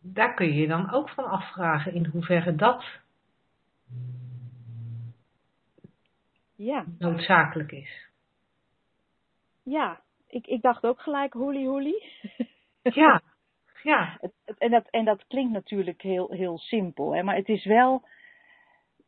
[0.00, 2.84] Daar kun je je dan ook van afvragen in hoeverre dat
[6.56, 6.84] ja.
[6.98, 8.08] noodzakelijk is.
[9.62, 10.00] Ja,
[10.34, 12.02] ik, ik dacht ook gelijk holy holy.
[13.02, 13.22] ja,
[13.82, 14.20] ja.
[14.58, 18.02] En dat, en dat klinkt natuurlijk heel, heel simpel, hè, maar het is wel,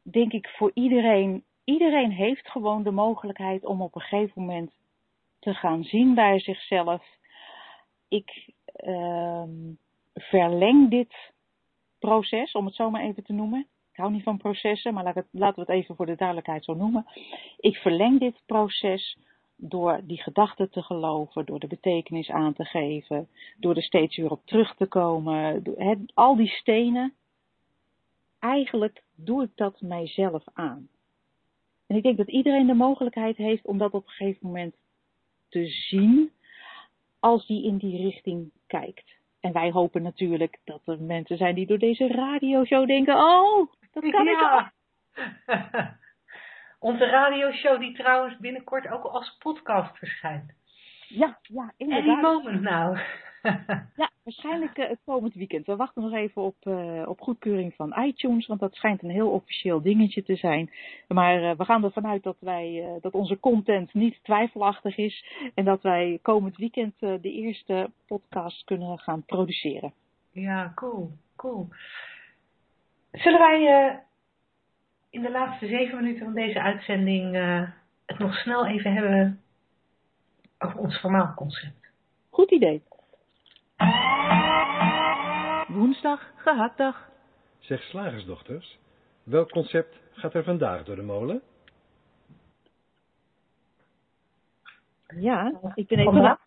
[0.03, 4.73] denk ik, voor iedereen iedereen heeft gewoon de mogelijkheid om op een gegeven moment
[5.39, 7.03] te gaan zien bij zichzelf.
[8.09, 9.43] Ik uh,
[10.15, 11.33] verleng dit
[11.99, 13.67] proces, om het zo maar even te noemen.
[13.93, 16.65] Ik hou niet van processen, maar laat het, laten we het even voor de duidelijkheid
[16.65, 17.07] zo noemen.
[17.57, 19.19] Ik verleng dit proces
[19.57, 24.31] door die gedachten te geloven, door de betekenis aan te geven, door er steeds weer
[24.31, 25.63] op terug te komen.
[25.77, 27.15] He, al die stenen,
[28.39, 30.89] eigenlijk doe ik dat mijzelf aan.
[31.87, 34.75] En ik denk dat iedereen de mogelijkheid heeft om dat op een gegeven moment
[35.49, 36.31] te zien
[37.21, 39.15] als die in die richting kijkt.
[39.41, 44.11] En wij hopen natuurlijk dat er mensen zijn die door deze radioshow denken, oh, dat
[44.11, 44.61] kan ja.
[44.61, 44.73] ik
[45.17, 45.25] ook.
[46.79, 50.53] Onze radioshow die trouwens binnenkort ook als podcast verschijnt.
[51.09, 52.07] Ja, ja, inderdaad.
[52.07, 52.99] En die moment nou.
[53.97, 55.67] ja, waarschijnlijk uh, het komend weekend.
[55.67, 59.31] We wachten nog even op, uh, op goedkeuring van iTunes, want dat schijnt een heel
[59.31, 60.71] officieel dingetje te zijn.
[61.09, 65.25] Maar uh, we gaan ervan uit dat, wij, dat onze content niet twijfelachtig is
[65.55, 69.93] en dat wij komend weekend de eerste podcast kunnen gaan produceren.
[70.33, 71.69] Ja, cool, cool.
[73.13, 74.03] Zullen wij
[75.17, 77.35] in de laatste zeven minuten van deze uitzending
[78.07, 79.41] het nog snel even hebben
[80.59, 81.91] over ons vermaalconcept?
[82.31, 82.83] Goed idee.
[85.69, 87.09] Woensdag, gehaktdag.
[87.59, 88.79] Zeg slagersdochters,
[89.23, 91.43] welk concept gaat er vandaag door de molen?
[95.07, 96.39] Ja, ik ben even, vandaag?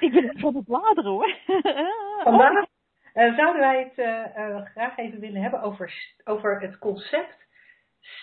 [0.00, 1.36] ik ben even op het bladeren hoor.
[2.24, 2.66] Vandaag
[3.14, 7.45] uh, zouden wij het uh, uh, graag even willen hebben over, over het concept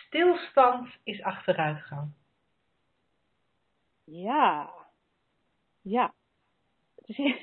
[0.07, 2.11] stilstand is achteruitgang.
[4.03, 4.69] Ja,
[5.81, 6.13] ja.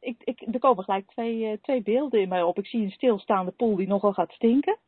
[0.00, 2.58] ik, ik, er komen gelijk twee, uh, twee beelden in mij op.
[2.58, 4.78] Ik zie een stilstaande pool die nogal gaat stinken.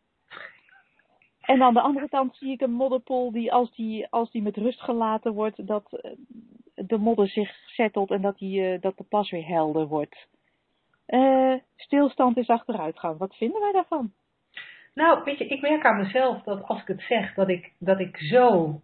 [1.41, 4.57] En aan de andere kant zie ik een modderpool die als die, als die met
[4.57, 6.13] rust gelaten wordt, dat uh,
[6.75, 10.29] de modder zich settelt en dat, die, uh, dat de pas weer helder wordt.
[11.77, 13.19] stilstand is achteruitgang.
[13.19, 14.13] Wat vinden wij daarvan?
[14.97, 18.01] Nou, weet je, ik merk aan mezelf dat als ik het zeg, dat ik, dat
[18.01, 18.81] ik zo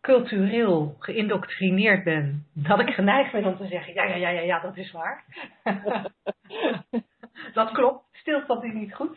[0.00, 4.60] cultureel geïndoctrineerd ben, dat ik geneigd ben om te zeggen, ja, ja, ja, ja, ja
[4.60, 5.24] dat is waar.
[7.58, 9.16] dat klopt, stilstand is niet goed.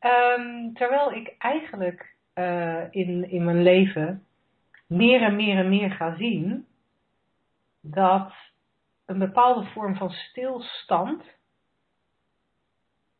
[0.00, 4.26] Um, terwijl ik eigenlijk uh, in, in mijn leven
[4.86, 6.66] meer en meer en meer ga zien
[7.80, 8.32] dat
[9.06, 11.22] een bepaalde vorm van stilstand,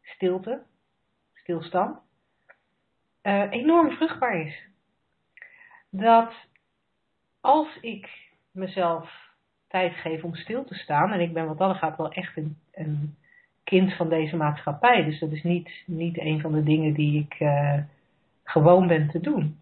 [0.02, 0.62] stilte,
[1.34, 2.03] stilstand,
[3.24, 4.62] uh, enorm vruchtbaar is.
[5.90, 6.32] Dat
[7.40, 8.08] als ik
[8.50, 9.10] mezelf
[9.68, 12.58] tijd geef om stil te staan, en ik ben wat dat gaat wel echt een,
[12.72, 13.16] een,
[13.64, 17.40] kind van deze maatschappij, dus dat is niet, niet een van de dingen die ik
[17.40, 17.78] uh,
[18.44, 19.58] gewoon ben te doen.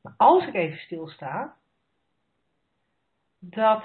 [0.00, 1.54] Maar als ik even stilsta,
[3.38, 3.84] dat,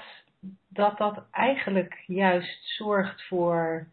[0.68, 3.86] dat dat eigenlijk juist zorgt voor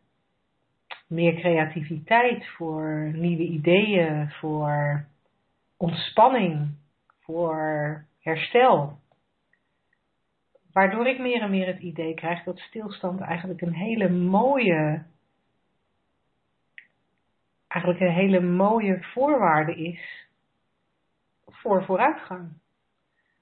[1.12, 5.06] meer creativiteit, voor nieuwe ideeën, voor
[5.78, 6.70] ontspanning,
[7.20, 9.00] voor herstel.
[10.72, 15.04] Waardoor ik meer en meer het idee krijg dat stilstand eigenlijk een hele mooie,
[17.68, 20.28] eigenlijk een hele mooie voorwaarde is
[21.46, 22.50] voor vooruitgang.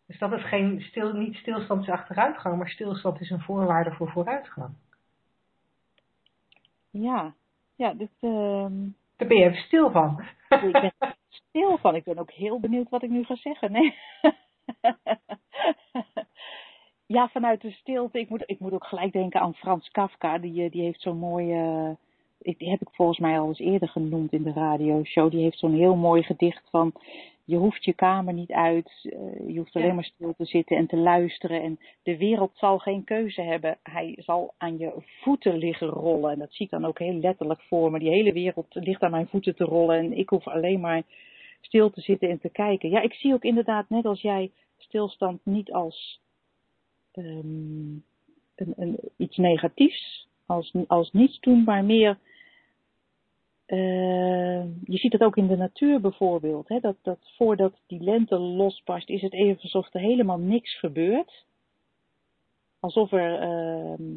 [0.05, 4.11] Dus dat is geen stil, niet stilstand is achteruitgang, maar stilstand is een voorwaarde voor
[4.11, 4.74] vooruitgang.
[6.89, 7.34] Ja,
[7.80, 10.23] ja, dus, daar ben je even stil van.
[10.49, 10.93] Ik ben
[11.30, 11.95] stil van.
[11.95, 13.71] Ik ben ook heel benieuwd wat ik nu ga zeggen.
[13.71, 13.95] Nee.
[17.15, 18.19] ja, vanuit de stilte.
[18.19, 20.38] Ik moet, ik moet ook gelijk denken aan Frans Kafka.
[20.38, 21.95] Die, eh, die heeft zo'n mooie.
[22.39, 25.32] Die heb ik volgens mij al eens eerder genoemd in de radioshow.
[25.32, 26.93] Die heeft zo'n heel mooi gedicht van
[27.50, 30.88] je hoeft je kamer niet uit, eh, je hoeft alleen maar stil te zitten en
[30.88, 31.62] te luisteren.
[31.62, 33.78] En de wereld zal geen keuze hebben.
[33.84, 36.32] Hij zal aan je voeten liggen rollen.
[36.32, 38.00] En dat zie ik dan ook heel letterlijk voor me.
[38.00, 41.04] Die hele wereld ligt aan mijn voeten te rollen en ik hoef alleen maar
[41.62, 42.89] stil te zitten en te kijken.
[42.89, 46.22] Ja, ik zie ook inderdaad, net als jij, stilstand niet als
[47.14, 48.04] um,
[48.56, 52.18] een, een, iets negatiefs, als, als niets doen, maar meer
[53.70, 56.67] uh, je ziet het ook in de natuur bijvoorbeeld.
[56.67, 61.45] Hè, dat, dat voordat die lente losbarst, is het even alsof er helemaal niks gebeurt.
[62.80, 64.07] Alsof er uh,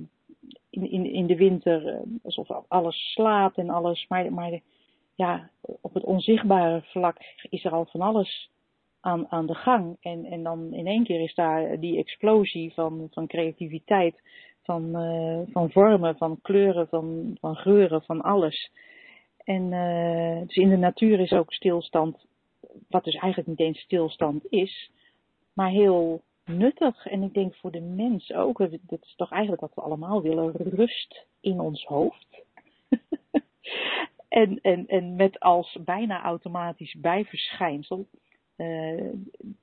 [0.71, 4.07] in, in, in de winter, uh, alsof alles slaat en alles.
[4.09, 4.61] Maar,
[5.15, 5.51] ja,
[5.81, 7.17] op het onzichtbare vlak
[7.51, 8.51] is er al van alles
[9.01, 9.97] aan, aan de gang.
[10.01, 14.21] En, en dan in één keer is daar die explosie van, van creativiteit,
[14.63, 18.71] van, uh, van vormen, van kleuren, van, van geuren, van alles.
[19.45, 22.27] En uh, dus in de natuur is ook stilstand,
[22.89, 24.91] wat dus eigenlijk niet eens stilstand is,
[25.53, 27.07] maar heel nuttig.
[27.07, 30.53] En ik denk voor de mens ook, dat is toch eigenlijk wat we allemaal willen,
[30.53, 32.45] rust in ons hoofd.
[34.29, 38.07] en, en, en met als bijna automatisch bijverschijnsel
[38.57, 39.13] uh,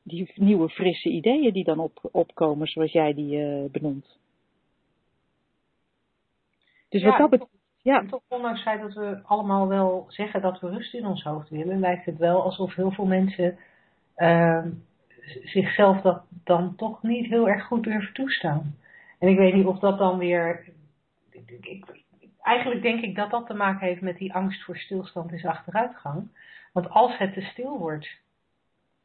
[0.04, 4.18] die nieuwe frisse ideeën die dan op, opkomen, zoals jij die uh, benoemt.
[6.90, 8.06] Dus ja, wat dat betreft ja.
[8.10, 11.50] toch ondanks het feit dat we allemaal wel zeggen dat we rust in ons hoofd
[11.50, 13.58] willen, lijkt het wel alsof heel veel mensen
[14.18, 14.66] uh,
[15.44, 18.76] zichzelf dat dan toch niet heel erg goed durven toestaan.
[19.20, 20.66] En ik weet niet of dat dan weer.
[21.32, 21.86] Ik, ik,
[22.42, 26.28] eigenlijk denk ik dat dat te maken heeft met die angst voor stilstand is achteruitgang.
[26.74, 28.08] Want als het te stil wordt.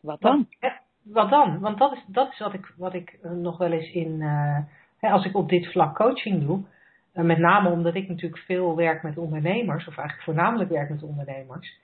[0.00, 0.48] Wat dan?
[0.60, 0.72] Wat,
[1.02, 1.58] wat dan?
[1.58, 4.20] Want dat is, dat is wat ik, wat ik nog wel eens in.
[4.20, 6.64] Uh, als ik op dit vlak coaching doe
[7.22, 11.78] met name omdat ik natuurlijk veel werk met ondernemers, of eigenlijk voornamelijk werk met ondernemers,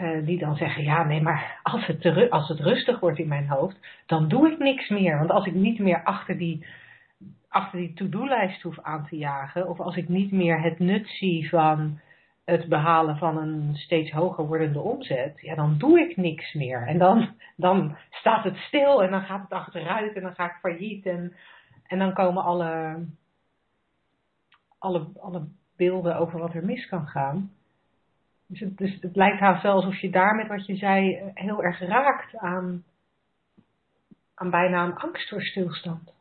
[0.00, 3.48] uh, die dan zeggen, ja nee, maar als het, als het rustig wordt in mijn
[3.48, 3.76] hoofd,
[4.06, 5.18] dan doe ik niks meer.
[5.18, 6.66] Want als ik niet meer achter die,
[7.48, 11.48] achter die to-do-lijst hoef aan te jagen, of als ik niet meer het nut zie
[11.48, 12.00] van
[12.44, 16.86] het behalen van een steeds hoger wordende omzet, ja, dan doe ik niks meer.
[16.86, 20.58] En dan, dan staat het stil en dan gaat het achteruit en dan ga ik
[20.60, 22.96] failliet en dan komen alle
[24.82, 25.42] alle, alle
[25.76, 27.52] beelden over wat er mis kan gaan.
[28.46, 31.26] Dus het, dus het lijkt haast wel alsof je daar met wat je zei eh,
[31.34, 32.84] heel erg raakt aan,
[34.34, 36.12] aan bijna een angst voor stilstand.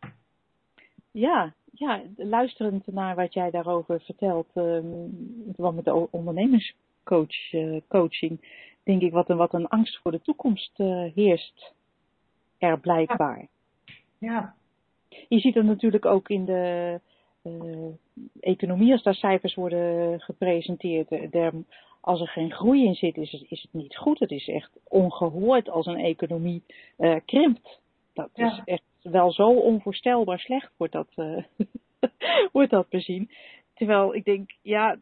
[1.11, 4.79] Ja, ja, luisterend naar wat jij daarover vertelt, uh,
[5.73, 8.37] met de ondernemerscoaching, uh,
[8.83, 11.73] denk ik wat een, wat een angst voor de toekomst uh, heerst
[12.57, 13.47] er blijkbaar.
[14.17, 14.17] Ja.
[14.17, 14.55] ja.
[15.27, 16.99] Je ziet het natuurlijk ook in de,
[17.43, 17.87] uh,
[18.39, 21.53] economie, als daar cijfers worden gepresenteerd, er,
[22.01, 24.19] als er geen groei in zit, is het, is het niet goed.
[24.19, 26.63] Het is echt ongehoord als een economie
[26.97, 27.79] uh, krimpt.
[28.13, 28.51] Dat ja.
[28.51, 31.43] is echt wel zo onvoorstelbaar slecht wordt dat, uh,
[32.53, 33.29] wordt dat bezien.
[33.73, 34.97] Terwijl ik denk, ja,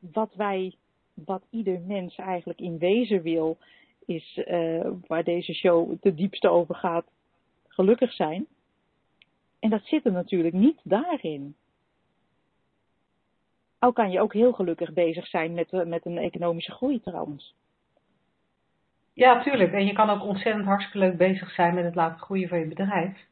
[0.00, 0.74] wat wij,
[1.14, 3.56] wat ieder mens eigenlijk in wezen wil,
[4.06, 4.40] is
[5.06, 7.06] waar deze show het diepste over gaat,
[7.68, 8.46] gelukkig zijn.
[9.58, 11.56] En dat zit er natuurlijk niet daarin.
[13.78, 17.54] Al kan je ook heel gelukkig bezig zijn met, eh, met een economische groei trouwens.
[19.12, 19.72] Ja, tuurlijk.
[19.72, 22.66] En je kan ook ontzettend hartstikke leuk bezig zijn met het laten groeien van je
[22.66, 23.26] bedrijf.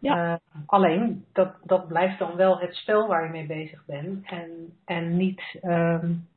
[0.00, 0.32] Ja.
[0.32, 4.26] Uh, alleen, dat, dat blijft dan wel het spel waar je mee bezig bent.
[4.26, 6.28] En, en, niet, um,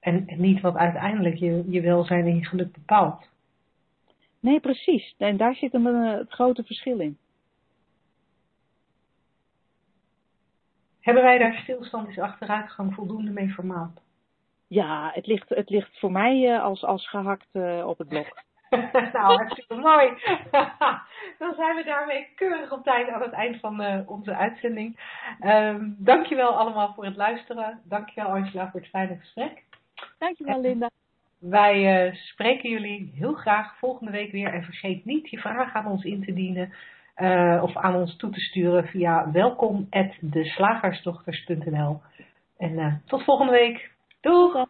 [0.00, 3.28] en, en, niet wat uiteindelijk je, je welzijn en je geluk bepaalt.
[4.40, 5.14] Nee, precies.
[5.18, 7.18] En daar zit een, uh, het grote verschil in.
[11.00, 14.00] Hebben wij daar stilstand is achteruitgang voldoende mee vermaald?
[14.66, 18.42] Ja, het ligt, het ligt voor mij uh, als, als gehakt uh, op het blok.
[19.12, 20.08] nou, hartstikke mooi.
[21.38, 25.00] Dan zijn we daarmee keurig op tijd aan het eind van uh, onze uitzending.
[25.44, 27.80] Um, dankjewel allemaal voor het luisteren.
[27.84, 29.62] Dankjewel Angela voor het fijne gesprek.
[30.18, 30.90] Dankjewel Linda.
[31.38, 34.54] Wij spreken jullie heel graag volgende week weer.
[34.54, 36.72] En vergeet niet je vragen aan ons in te dienen.
[37.62, 42.00] Of aan ons toe te sturen via welkom@deslagersdochters.nl.
[42.58, 43.90] En tot volgende week.
[44.20, 44.66] Doeg!